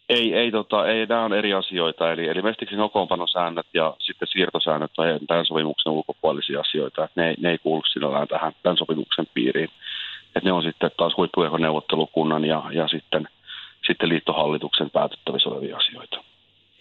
Ei, 0.09 0.35
ei, 0.35 0.51
tota, 0.51 0.87
ei 0.87 1.07
nämä 1.07 1.25
on 1.25 1.33
eri 1.33 1.55
asioita. 1.55 2.13
Eli, 2.13 2.29
eli 2.29 2.43
Mestiksen 2.43 2.79
kokoonpanosäännöt 2.79 3.67
ja 3.75 3.97
sitten 3.99 4.29
siirtosäännöt 4.29 4.99
on 4.99 5.07
tämän 5.27 5.47
sopimuksen 5.47 5.93
ulkopuolisia 5.93 6.61
asioita. 6.61 7.09
Ne, 7.17 7.35
ne 7.41 7.51
ei 7.51 7.59
kuulu 7.59 7.83
sinällään 7.93 8.29
tähän 8.29 8.53
tämän 8.63 8.77
sopimuksen 8.77 9.27
piiriin 9.35 9.71
että 10.37 10.49
ne 10.49 10.53
on 10.53 10.63
sitten 10.63 10.91
taas 10.97 11.17
huippuehoneuvottelukunnan 11.17 12.45
ja, 12.45 12.63
ja 12.73 12.89
sitten, 12.89 13.29
sitten 13.87 14.09
liittohallituksen 14.09 14.91
päätettävissä 14.91 15.49
olevia 15.49 15.77
asioita. 15.77 16.25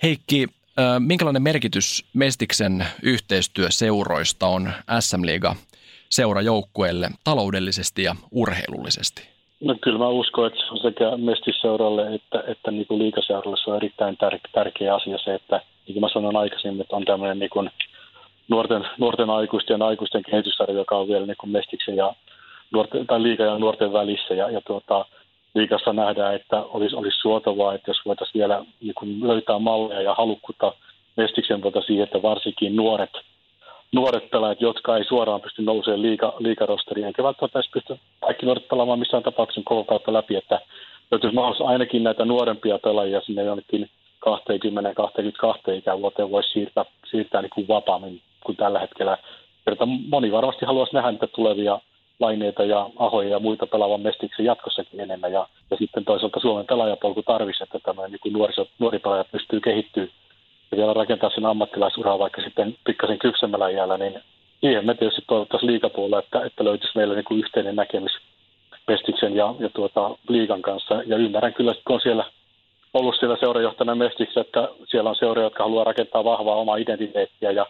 Heikki, 0.04 0.48
minkälainen 1.00 1.42
merkitys 1.42 2.06
Mestiksen 2.14 2.86
yhteistyöseuroista 3.04 4.48
on 4.48 4.72
SM 5.00 5.26
Liiga 5.26 5.56
seurajoukkueelle 6.10 7.10
taloudellisesti 7.24 8.04
ja 8.04 8.16
urheilullisesti? 8.32 9.33
No 9.64 9.76
kyllä 9.82 9.98
mä 9.98 10.08
uskon, 10.08 10.48
että 10.48 10.60
sekä 10.82 11.18
mestisseuralle 11.18 12.16
että, 12.16 12.44
että 12.48 12.72
niin 12.72 12.88
kuin 12.88 13.00
liikaseuralle 13.00 13.58
se 13.64 13.70
on 13.70 13.76
erittäin 13.76 14.18
tär- 14.24 14.50
tärkeä 14.52 14.96
asia 14.96 15.18
se, 15.18 15.34
että 15.34 15.62
niin 15.88 15.94
kuin 15.94 16.02
mä 16.02 16.10
sanoin 16.10 16.36
aikaisemmin, 16.36 16.82
että 16.82 16.96
on 16.96 17.06
tämmöinen 17.06 17.40
niin 17.40 17.50
kuin 17.50 17.70
nuorten, 18.48 18.88
nuorten 18.98 19.30
aikuisten 19.30 19.80
ja 19.80 19.86
aikuisten 19.86 20.24
kehityssarja, 20.24 20.76
joka 20.76 20.98
on 20.98 21.08
vielä 21.08 21.26
niin 21.26 21.38
kuin 21.40 21.52
Mestiksen 21.52 21.96
ja 21.96 22.14
nuorten, 22.72 23.08
tai 23.08 23.24
liiga 23.24 23.44
ja 23.44 23.58
nuorten 23.58 23.94
välissä. 23.94 24.34
Ja, 24.34 24.50
ja 24.50 24.62
tuota, 24.62 25.06
liikassa 25.56 25.94
nähdään, 25.94 26.36
että 26.36 26.64
olisi, 26.64 26.96
olisi 26.96 27.18
suotavaa, 27.18 27.74
että 27.74 27.92
jos 27.92 28.02
voitaisiin 28.06 28.40
vielä 28.40 28.66
niin 28.82 28.94
kun 28.94 29.28
löytää 29.28 29.60
malleja 29.60 30.02
ja 30.02 30.14
halukkuutta 30.14 30.74
mestiksen 31.18 31.62
siihen, 31.86 32.04
että 32.04 32.22
varsinkin 32.22 32.76
nuoret, 32.76 33.14
nuoret 33.94 34.30
pelaajat, 34.30 34.62
jotka 34.62 34.98
ei 34.98 35.04
suoraan 35.04 35.42
pysty 35.42 35.62
nousemaan 35.62 36.02
liiga, 36.02 36.34
liikarosteriin, 36.40 37.08
eikä 37.08 37.24
välttämättä 37.24 37.60
edes 37.60 37.72
pysty 37.74 38.00
kaikki 38.26 38.46
nuoret 38.46 38.68
pelaamaan 38.68 39.00
missään 39.00 39.24
tapauksessa 39.24 39.62
koko 39.66 39.84
kautta 39.84 40.14
läpi, 40.14 40.36
että 40.36 40.60
löytyisi 41.12 41.36
mahdollisuus 41.36 41.70
ainakin 41.70 42.04
näitä 42.04 42.26
nuorempia 42.26 42.80
pelaajia 42.80 43.22
sinne 43.22 43.44
jonnekin 43.44 43.90
20-22 45.72 45.74
ikävuoteen 45.74 46.32
voisi 46.32 46.50
siirtää, 46.50 46.86
siirtää 47.12 47.42
niin 47.42 47.50
kuin 47.56 47.68
vapaammin 47.68 48.22
kuin 48.46 48.58
tällä 48.58 48.80
hetkellä. 48.80 49.18
Moni 50.10 50.32
varmasti 50.32 50.66
haluaisi 50.66 50.96
nähdä 50.96 51.12
niitä 51.12 51.28
tulevia 51.28 51.80
laineita 52.20 52.64
ja 52.64 52.90
ahoja 52.98 53.30
ja 53.30 53.40
muita 53.40 53.68
pelaavan 53.68 54.02
mestiksi 54.02 54.46
jatkossakin 54.46 55.00
enemmän. 55.00 55.32
Ja, 55.32 55.48
ja 55.72 55.78
sitten 55.78 56.06
toisaalta 56.06 56.40
Suomen 56.40 56.66
pelaajapolku 56.66 57.24
tarvisi, 57.24 57.64
että 57.64 57.80
tämä 57.80 58.08
niin 58.08 58.34
nuori 58.80 59.00
pelaaja 59.00 59.26
pystyy 59.32 59.60
kehittyä 59.60 60.08
ja 60.74 60.78
vielä 60.78 60.94
rakentaa 60.94 61.30
sen 61.30 61.46
ammattilaisuraa 61.46 62.20
vaikka 62.20 62.42
sitten 62.42 62.76
pikkasen 62.86 63.20
kypsemmällä 63.20 63.70
jäällä, 63.70 63.98
niin 63.98 64.22
siihen 64.62 64.86
me 64.86 64.94
tietysti 64.94 65.24
toivottaisiin 65.28 65.72
liikapuolella, 65.72 66.20
että, 66.20 66.46
että 66.46 66.64
löytyisi 66.64 66.98
meillä 66.98 67.16
niin 67.16 67.26
kuin 67.26 67.40
yhteinen 67.40 67.76
näkemys 67.76 68.12
Mestiksen 68.88 69.36
ja, 69.36 69.56
ja 69.60 69.70
tuota, 69.70 70.18
liigan 70.30 70.62
kanssa. 70.62 71.02
Ja 71.06 71.18
ymmärrän 71.18 71.54
kyllä, 71.54 71.74
kun 71.88 71.94
on 71.94 72.02
siellä 72.02 72.26
ollut 72.94 73.16
siellä 73.20 73.38
seurajohtajana 73.40 73.96
Mestiksessä, 73.96 74.42
että 74.42 74.70
siellä 74.88 75.10
on 75.10 75.16
seuroja, 75.16 75.46
jotka 75.46 75.64
haluaa 75.64 75.84
rakentaa 75.84 76.24
vahvaa 76.24 76.56
omaa 76.56 76.78
identiteettiä 76.78 77.52
ja 77.52 77.66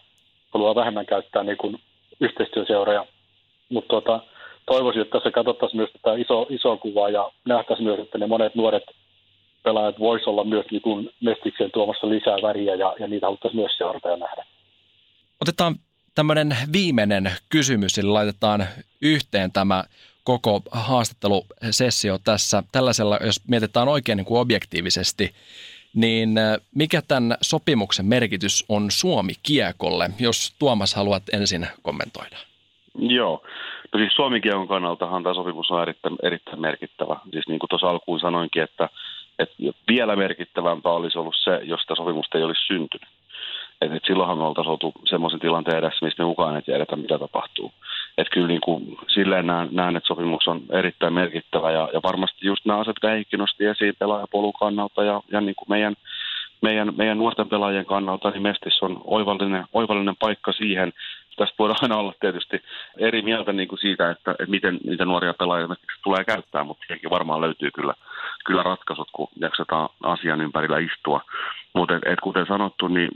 haluaa 0.53 0.75
vähemmän 0.75 1.05
käyttää 1.05 1.43
niin 1.43 1.57
kuin 1.57 1.79
yhteistyöseuroja. 2.19 3.05
Mutta 3.69 3.89
tuota, 3.89 4.19
toivoisin, 4.65 5.01
että 5.01 5.17
tässä 5.17 5.31
katsottaisiin 5.31 5.77
myös 5.77 5.89
tätä 5.91 6.15
iso, 6.15 6.45
isoa 6.49 6.77
kuvaa 6.77 7.09
ja 7.09 7.31
nähtäisiin 7.45 7.87
myös, 7.87 7.99
että 7.99 8.17
ne 8.17 8.27
monet 8.27 8.55
nuoret 8.55 8.83
pelaajat 9.63 9.99
voisivat 9.99 10.27
olla 10.27 10.43
myös 10.43 10.65
niin 10.71 10.81
kuin 10.81 11.09
Mestikseen 11.21 11.71
tuomassa 11.73 12.09
lisää 12.09 12.37
väriä 12.41 12.75
ja, 12.75 12.95
ja 12.99 13.07
niitä 13.07 13.25
haluttaisiin 13.25 13.61
myös 13.61 13.77
seurata 13.77 14.09
ja 14.09 14.17
nähdä. 14.17 14.45
Otetaan 15.41 15.75
tämmöinen 16.15 16.57
viimeinen 16.73 17.31
kysymys, 17.49 17.97
eli 17.97 18.07
laitetaan 18.07 18.65
yhteen 19.01 19.51
tämä 19.51 19.83
koko 20.23 20.61
haastattelusessio 20.71 22.17
tässä 22.23 22.63
tällaisella, 22.71 23.19
jos 23.25 23.47
mietitään 23.47 23.87
oikein 23.87 24.17
niin 24.17 24.25
kuin 24.25 24.39
objektiivisesti, 24.39 25.33
niin 25.93 26.37
äh, 26.37 26.57
mikä 26.75 27.01
tämän 27.07 27.37
sopimuksen 27.41 28.05
merkitys 28.05 28.65
on 28.69 28.91
Suomi-kiekolle, 28.91 30.09
jos 30.19 30.55
Tuomas 30.59 30.95
haluat 30.95 31.23
ensin 31.33 31.67
kommentoida? 31.81 32.37
Joo. 32.95 33.43
No 33.93 33.99
siis 33.99 34.13
Suomi-kiekon 34.15 34.67
kannaltahan 34.67 35.23
tämä 35.23 35.33
sopimus 35.33 35.71
on 35.71 35.81
erittäin, 35.81 36.15
erittäin 36.23 36.61
merkittävä. 36.61 37.19
Siis 37.31 37.47
niin 37.47 37.59
kuin 37.59 37.69
tuossa 37.69 37.89
alkuun 37.89 38.19
sanoinkin, 38.19 38.63
että, 38.63 38.89
että 39.39 39.55
vielä 39.87 40.15
merkittävämpää 40.15 40.91
olisi 40.91 41.19
ollut 41.19 41.35
se, 41.43 41.59
jos 41.63 41.81
tämä 41.85 41.95
sopimusta 41.95 42.37
ei 42.37 42.43
olisi 42.43 42.67
syntynyt. 42.67 43.09
Et, 43.81 43.93
et 43.93 44.03
silloinhan 44.07 44.37
me 44.37 44.43
oltaisiin 44.43 44.71
oltu 44.71 44.91
semmoisen 45.05 45.39
tilanteen 45.39 45.77
edessä, 45.77 46.05
missä 46.05 46.23
me 46.23 46.27
mukaan 46.27 46.55
ei 46.55 46.61
tiedetä, 46.61 46.95
mitä 46.95 47.19
tapahtuu. 47.19 47.73
Et 48.17 48.27
kyllä 48.29 48.47
niin 48.47 48.61
kuin, 48.61 48.97
silleen 49.07 49.47
näen, 49.47 49.69
näen, 49.71 49.95
että 49.95 50.07
sopimus 50.07 50.47
on 50.47 50.61
erittäin 50.71 51.13
merkittävä 51.13 51.71
ja, 51.71 51.89
ja 51.93 51.99
varmasti 52.03 52.47
just 52.47 52.65
nämä 52.65 52.79
asiat, 52.79 52.97
mitä 53.03 53.37
nosti 53.37 53.65
esiin 53.65 53.93
pelaajapolun 53.99 54.53
kannalta 54.53 55.03
ja, 55.03 55.21
ja 55.31 55.41
niin 55.41 55.55
kuin 55.55 55.69
meidän, 55.69 55.95
meidän, 56.61 56.93
meidän 56.97 57.17
nuorten 57.17 57.49
pelaajien 57.49 57.85
kannalta, 57.85 58.29
niin 58.29 58.41
Mestis 58.41 58.83
on 58.83 59.01
oivallinen, 59.03 59.65
oivallinen 59.73 60.15
paikka 60.19 60.51
siihen. 60.51 60.93
Tästä 61.35 61.55
voidaan 61.59 61.79
aina 61.81 61.95
olla 61.95 62.13
tietysti 62.19 62.63
eri 62.97 63.21
mieltä 63.21 63.53
niin 63.53 63.67
kuin 63.67 63.79
siitä, 63.79 64.09
että, 64.09 64.31
että 64.31 64.45
miten 64.47 64.79
niitä 64.83 65.05
nuoria 65.05 65.33
pelaajia 65.33 65.67
tulee 66.03 66.23
käyttää, 66.23 66.63
mutta 66.63 66.83
siihenkin 66.87 67.09
varmaan 67.09 67.41
löytyy 67.41 67.71
kyllä, 67.71 67.93
kyllä 68.45 68.63
ratkaisut, 68.63 69.09
kun 69.11 69.27
jaksetaan 69.35 69.89
asian 70.03 70.41
ympärillä 70.41 70.77
istua. 70.79 71.21
Mutta 71.73 71.95
et, 71.95 72.01
et 72.05 72.19
kuten 72.19 72.45
sanottu, 72.45 72.87
niin 72.87 73.09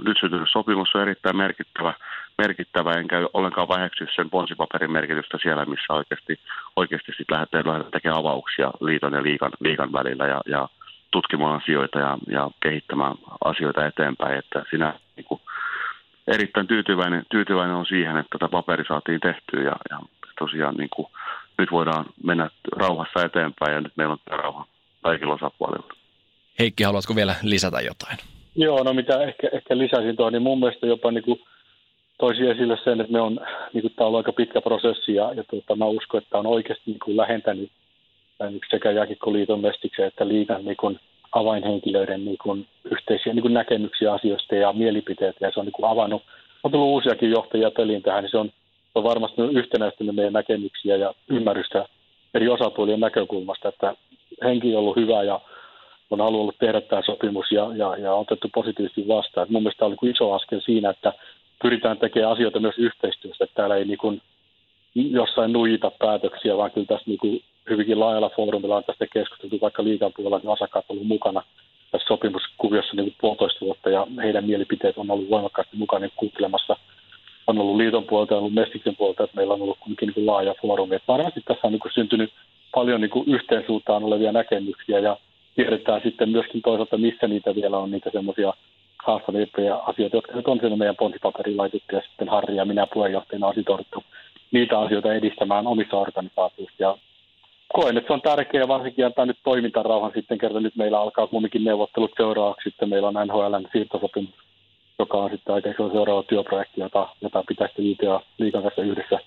nyt 0.00 0.16
syntynyt 0.20 0.48
sopimus 0.52 0.94
on 0.94 1.02
erittäin 1.02 1.36
merkittävä, 1.36 1.94
merkittävä 2.38 2.92
enkä 2.92 3.28
ollenkaan 3.32 3.68
väheksy 3.68 4.06
sen 4.14 4.30
ponsipaperin 4.30 4.92
merkitystä 4.92 5.38
siellä, 5.42 5.64
missä 5.64 5.92
oikeasti, 5.92 6.40
oikeasti 6.76 7.12
sitten 7.16 7.34
lähdetään, 7.34 7.66
lähdetään 7.66 7.92
tekemään 7.92 8.20
avauksia 8.20 8.70
liiton 8.80 9.12
ja 9.12 9.22
liikan, 9.22 9.52
liikan 9.60 9.92
välillä 9.92 10.26
ja, 10.26 10.40
ja 10.46 10.68
tutkimaan 11.10 11.62
asioita 11.62 11.98
ja, 11.98 12.18
ja 12.26 12.50
kehittämään 12.62 13.14
asioita 13.44 13.86
eteenpäin. 13.86 14.38
Että 14.38 14.64
sinä 14.70 14.94
niin 15.16 15.24
kuin, 15.24 15.40
erittäin 16.34 16.66
tyytyväinen, 16.66 17.22
tyytyväinen 17.30 17.76
on 17.76 17.86
siihen, 17.86 18.16
että 18.16 18.38
tätä 18.38 18.48
paperi 18.48 18.84
saatiin 18.88 19.20
tehtyä 19.20 19.62
ja, 19.62 19.76
ja 19.90 19.98
tosiaan 20.38 20.74
niin 20.74 20.90
kuin, 20.94 21.08
nyt 21.58 21.70
voidaan 21.70 22.06
mennä 22.24 22.50
rauhassa 22.76 23.24
eteenpäin 23.24 23.74
ja 23.74 23.80
nyt 23.80 23.92
meillä 23.96 24.12
on 24.12 24.18
rauha 24.26 24.66
kaikilla 25.02 25.34
osapuolilla. 25.34 25.94
Heikki, 26.58 26.84
haluatko 26.84 27.16
vielä 27.16 27.34
lisätä 27.42 27.80
jotain? 27.80 28.18
Joo, 28.56 28.82
no 28.82 28.94
mitä 28.94 29.22
ehkä, 29.22 29.48
ehkä 29.52 29.78
lisäsin 29.78 30.16
tuohon, 30.16 30.32
niin 30.32 30.42
mun 30.42 30.60
mielestä 30.60 30.86
jopa 30.86 31.10
niin 31.10 31.24
kuin 31.24 31.40
toisi 32.18 32.46
esille 32.46 32.78
sen, 32.84 33.00
että 33.00 33.12
me 33.12 33.20
on, 33.20 33.40
niin 33.72 33.82
kuin, 33.82 33.94
tämä 33.96 34.08
on 34.08 34.16
aika 34.16 34.32
pitkä 34.32 34.60
prosessi 34.60 35.14
ja, 35.14 35.32
ja 35.32 35.44
tuota, 35.44 35.76
mä 35.76 35.84
uskon, 35.84 36.18
että 36.18 36.30
tämä 36.30 36.40
on 36.40 36.46
oikeasti 36.46 36.82
niin 36.86 36.98
kuin 37.04 37.16
lähentänyt 37.16 37.70
sekä 38.70 38.90
Jääkikkoliiton 38.90 39.60
mestiksen 39.60 40.06
että 40.06 40.28
liikan 40.28 40.64
niin 40.64 40.76
kuin, 40.76 41.00
avainhenkilöiden 41.32 42.24
niin 42.24 42.38
kuin, 42.42 42.66
yhteisiä 42.84 43.32
niin 43.32 43.42
kuin 43.42 43.54
näkemyksiä 43.54 44.12
asioista 44.12 44.54
ja 44.54 44.72
mielipiteitä 44.72 45.46
ja 45.46 45.50
se 45.54 45.60
on 45.60 45.66
niin 45.66 45.72
kuin, 45.72 45.90
avannut, 45.90 46.22
on 46.64 46.70
tullut 46.70 46.88
uusiakin 46.88 47.30
johtajia 47.30 47.70
peliin 47.70 48.02
tähän, 48.02 48.22
niin 48.24 48.30
se 48.30 48.38
on, 48.38 48.50
on 48.94 49.04
varmasti 49.04 49.42
yhtenäistynyt 49.42 50.14
meidän 50.14 50.32
näkemyksiä 50.32 50.96
ja 50.96 51.14
ymmärrystä 51.28 51.88
eri 52.34 52.48
osapuolien 52.48 53.00
näkökulmasta, 53.00 53.68
että 53.68 53.96
henki 54.44 54.74
on 54.74 54.80
ollut 54.80 54.96
hyvä 54.96 55.22
ja 55.22 55.40
on 56.10 56.20
halunnut 56.20 56.58
tehdä 56.58 56.80
tämä 56.80 57.02
sopimus 57.02 57.52
ja, 57.52 57.70
ja, 57.74 57.96
ja 57.96 58.14
otettu 58.14 58.48
positiivisesti 58.54 59.08
vastaan. 59.08 59.44
Et 59.44 59.50
mun 59.50 59.62
mielestä 59.62 59.78
tämä 59.78 59.96
oli 60.00 60.10
iso 60.10 60.32
askel 60.32 60.60
siinä, 60.60 60.90
että 60.90 61.12
pyritään 61.62 61.98
tekemään 61.98 62.32
asioita 62.32 62.60
myös 62.60 62.78
yhteistyössä, 62.78 63.44
että 63.44 63.54
täällä 63.54 63.76
ei 63.76 63.84
niin 63.84 63.98
kuin 63.98 64.22
jossain 64.94 65.52
nuijita 65.52 65.92
päätöksiä, 65.98 66.56
vaan 66.56 66.70
kyllä 66.70 66.86
tässä 66.86 67.04
niin 67.06 67.18
kuin 67.18 67.42
hyvinkin 67.68 68.00
laajalla 68.00 68.30
foorumilla 68.36 68.76
on 68.76 68.84
tästä 68.84 69.06
keskusteltu, 69.12 69.58
vaikka 69.60 69.84
liikan 69.84 70.12
puolella 70.16 70.38
niin 70.38 70.48
osakkaat 70.48 70.84
on 70.88 70.94
ollut 70.94 71.08
mukana 71.08 71.42
tässä 71.90 72.08
sopimuskuviossa 72.08 72.96
niin 72.96 73.14
puolitoista 73.20 73.64
vuotta 73.64 73.90
ja 73.90 74.06
heidän 74.22 74.44
mielipiteet 74.44 74.98
on 74.98 75.10
ollut 75.10 75.30
voimakkaasti 75.30 75.76
mukana 75.76 76.00
niin 76.00 76.12
kuuntelemassa. 76.16 76.76
On 77.46 77.58
ollut 77.58 77.76
liiton 77.76 78.04
puolelta 78.04 78.34
ja 78.34 78.38
ollut 78.38 78.54
Mestiksen 78.54 78.96
puolelta, 78.96 79.24
että 79.24 79.36
meillä 79.36 79.54
on 79.54 79.62
ollut 79.62 79.78
kuitenkin 79.78 80.12
niin 80.16 80.26
laaja 80.26 80.54
foorumi. 80.62 80.94
Et 80.94 81.02
varmasti 81.08 81.40
tässä 81.40 81.66
on 81.66 81.72
niin 81.72 81.80
kuin 81.80 81.92
syntynyt 81.92 82.32
paljon 82.74 83.00
niin 83.00 83.10
kuin 83.10 83.28
yhteensuuntaan 83.28 84.04
olevia 84.04 84.32
näkemyksiä 84.32 84.98
ja 84.98 85.16
tiedetään 85.54 86.00
sitten 86.04 86.28
myöskin 86.28 86.62
toisaalta, 86.62 86.98
missä 86.98 87.28
niitä 87.28 87.54
vielä 87.54 87.78
on, 87.78 87.90
niitä 87.90 88.10
semmoisia 88.12 88.52
haastavimpia 89.04 89.76
asioita, 89.76 90.16
jotka 90.16 90.32
nyt 90.34 90.48
on 90.48 90.78
meidän 90.78 90.96
pontipaperiin 90.96 91.56
laitettu 91.56 91.96
ja 91.96 92.02
sitten 92.08 92.28
Harri 92.28 92.56
ja 92.56 92.64
minä 92.64 92.86
puheenjohtajana 92.94 93.46
on 93.46 93.54
sitouduttu 93.54 94.04
niitä 94.50 94.78
asioita 94.78 95.14
edistämään 95.14 95.66
omissa 95.66 95.96
organisaatioissa. 95.96 96.76
Ja 96.78 96.98
koen, 97.72 97.96
että 97.96 98.08
se 98.08 98.12
on 98.12 98.22
tärkeää 98.22 98.68
varsinkin 98.68 99.06
antaa 99.06 99.26
nyt 99.26 99.38
toimintarauhan 99.44 100.12
sitten, 100.14 100.38
kerta 100.38 100.60
nyt 100.60 100.76
meillä 100.76 101.00
alkaa 101.00 101.26
kumminkin 101.26 101.64
neuvottelut 101.64 102.10
seuraavaksi. 102.16 102.70
Sitten 102.70 102.88
meillä 102.88 103.08
on 103.08 103.26
NHLn 103.26 103.68
siirtosopimus, 103.72 104.34
joka 104.98 105.18
on 105.18 105.30
sitten 105.30 105.54
aika 105.54 105.68
seuraava 105.92 106.22
työprojekti, 106.22 106.80
jota, 106.80 107.08
jota 107.20 107.44
pitäisi 107.48 107.74
liikaa 107.78 108.22
liikan 108.38 108.62
kanssa 108.62 108.82
yhdessä 108.82 109.18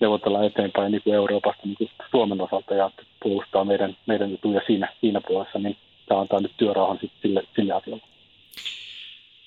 neuvotella 0.00 0.44
eteenpäin 0.44 0.92
niin 0.92 1.02
kuin 1.02 1.14
Euroopasta 1.14 1.62
niin 1.64 1.76
kuin 1.76 1.90
Suomen 2.10 2.40
osalta 2.40 2.74
ja 2.74 2.90
puolustaa 3.22 3.64
meidän, 3.64 3.96
meidän 4.06 4.34
etuja 4.34 4.60
siinä, 4.66 4.92
siinä 5.00 5.20
puolessa, 5.28 5.58
niin 5.58 5.76
tämä 6.08 6.20
antaa 6.20 6.40
nyt 6.40 6.52
työrauhan 6.56 6.98
sitten 7.00 7.22
sille, 7.22 7.42
sille 7.56 7.72
asialle. 7.72 8.02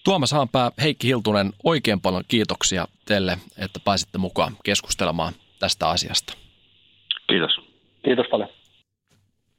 Tuomas 0.05 0.31
Haanpää, 0.31 0.71
Heikki 0.81 1.07
Hiltunen, 1.07 1.53
oikein 1.63 2.01
paljon 2.01 2.23
kiitoksia 2.27 2.87
teille, 3.05 3.37
että 3.57 3.79
pääsitte 3.85 4.17
mukaan 4.17 4.53
keskustelemaan 4.63 5.33
tästä 5.59 5.89
asiasta. 5.89 6.33
Kiitos. 7.27 7.72
Kiitos 8.05 8.25
paljon. 8.31 8.49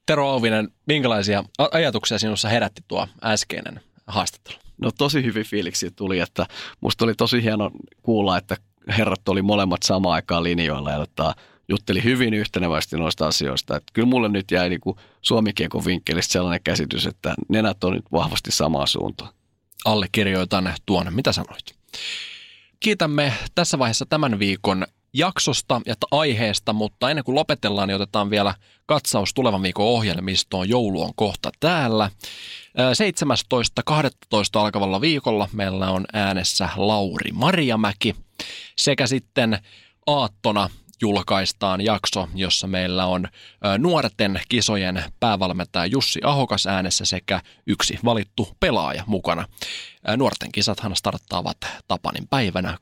Tero 0.07 0.29
Auvinen, 0.29 0.69
minkälaisia 0.87 1.45
ajatuksia 1.73 2.19
sinussa 2.19 2.49
herätti 2.49 2.83
tuo 2.89 3.09
äskeinen 3.25 3.81
haastattelu? 4.07 4.59
No 4.81 4.91
tosi 4.99 5.25
hyvin 5.25 5.47
fiiliksi 5.47 5.91
tuli, 5.91 6.19
että 6.19 6.47
musta 6.81 7.05
oli 7.05 7.15
tosi 7.15 7.43
hieno 7.43 7.71
kuulla, 8.03 8.39
että 8.39 8.57
herrat 8.99 9.29
oli 9.29 9.43
molemmat 9.43 9.83
samaan 9.83 10.15
aikaan 10.15 10.45
linjoilla 10.45 10.91
ja 10.91 11.03
että 11.03 11.35
jutteli 11.69 12.05
hyvin 12.05 12.35
yhtenevästi 12.35 12.97
noista 12.97 13.27
asioista. 13.27 13.77
Että 13.77 13.93
kyllä 13.93 14.09
mulle 14.09 14.29
nyt 14.29 14.51
jäi 14.51 14.69
niin 14.69 14.81
suomikiekon 15.23 15.85
vinkkelistä 15.85 16.33
sellainen 16.33 16.61
käsitys, 16.65 17.07
että 17.07 17.35
nenät 17.49 17.85
on 17.85 17.93
nyt 17.93 18.05
vahvasti 18.13 18.53
samaa 18.53 18.87
suuntaan. 18.87 19.31
Allekirjoitan 19.85 20.75
tuon, 20.87 21.15
mitä 21.15 21.33
sanoit. 21.33 21.75
Kiitämme 22.81 23.33
tässä 23.55 23.79
vaiheessa 23.79 24.07
tämän 24.07 24.39
viikon 24.39 24.87
jaksosta 25.14 25.81
ja 25.87 25.94
aiheesta, 26.11 26.72
mutta 26.72 27.11
ennen 27.11 27.24
kuin 27.24 27.35
lopetellaan, 27.35 27.88
niin 27.88 27.96
otetaan 27.96 28.31
vielä 28.31 28.55
katsaus 28.87 29.35
tulevan 29.35 29.62
viikon 29.62 29.87
ohjelmistoon. 29.87 30.68
Joulu 30.68 31.03
on 31.03 31.12
kohta 31.16 31.50
täällä. 31.61 32.11
17.12. 33.85 34.38
alkavalla 34.55 35.00
viikolla 35.00 35.48
meillä 35.53 35.90
on 35.90 36.05
äänessä 36.12 36.68
Lauri 36.77 37.33
Marjamäki 37.33 38.16
sekä 38.77 39.07
sitten 39.07 39.59
aattona 40.07 40.70
julkaistaan 41.00 41.81
jakso, 41.81 42.29
jossa 42.35 42.66
meillä 42.66 43.07
on 43.07 43.29
nuorten 43.79 44.40
kisojen 44.48 45.05
päävalmentaja 45.20 45.87
Jussi 45.87 46.20
Ahokas 46.24 46.66
äänessä 46.66 47.05
sekä 47.05 47.40
yksi 47.66 47.98
valittu 48.05 48.48
pelaaja 48.61 49.05
mukana. 49.07 49.48
Nuorten 50.16 50.53
kisathan 50.53 50.96
starttaavat 50.96 51.57
Tapanin 51.88 52.29
päivänä 52.29 52.79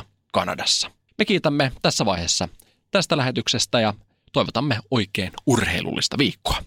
26.12. 0.00 0.15
Kanadassa. 0.36 0.90
Me 1.18 1.24
kiitämme 1.24 1.72
tässä 1.82 2.04
vaiheessa 2.04 2.48
tästä 2.90 3.16
lähetyksestä 3.16 3.80
ja 3.80 3.94
toivotamme 4.32 4.78
oikein 4.90 5.32
urheilullista 5.46 6.18
viikkoa. 6.18 6.58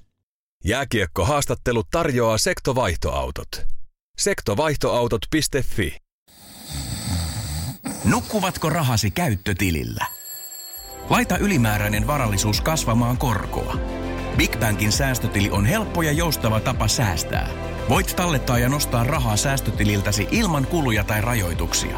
Jääkiekko-haastattelu 0.65 1.83
tarjoaa 1.91 2.37
sektovaihtoautot. 2.37 3.47
Sektovaihtoautot.fi 4.17 5.97
Nukkuvatko 8.05 8.69
rahasi 8.69 9.11
käyttötilillä? 9.11 10.05
Laita 11.09 11.37
ylimääräinen 11.37 12.07
varallisuus 12.07 12.61
kasvamaan 12.61 13.17
korkoa. 13.17 13.75
Big 14.37 14.59
Bankin 14.59 14.91
säästötili 14.91 15.49
on 15.49 15.65
helppo 15.65 16.01
ja 16.01 16.11
joustava 16.11 16.59
tapa 16.59 16.87
säästää. 16.87 17.49
Voit 17.89 18.13
tallettaa 18.15 18.59
ja 18.59 18.69
nostaa 18.69 19.03
rahaa 19.03 19.37
säästötililtäsi 19.37 20.27
ilman 20.31 20.67
kuluja 20.67 21.03
tai 21.03 21.21
rajoituksia. 21.21 21.97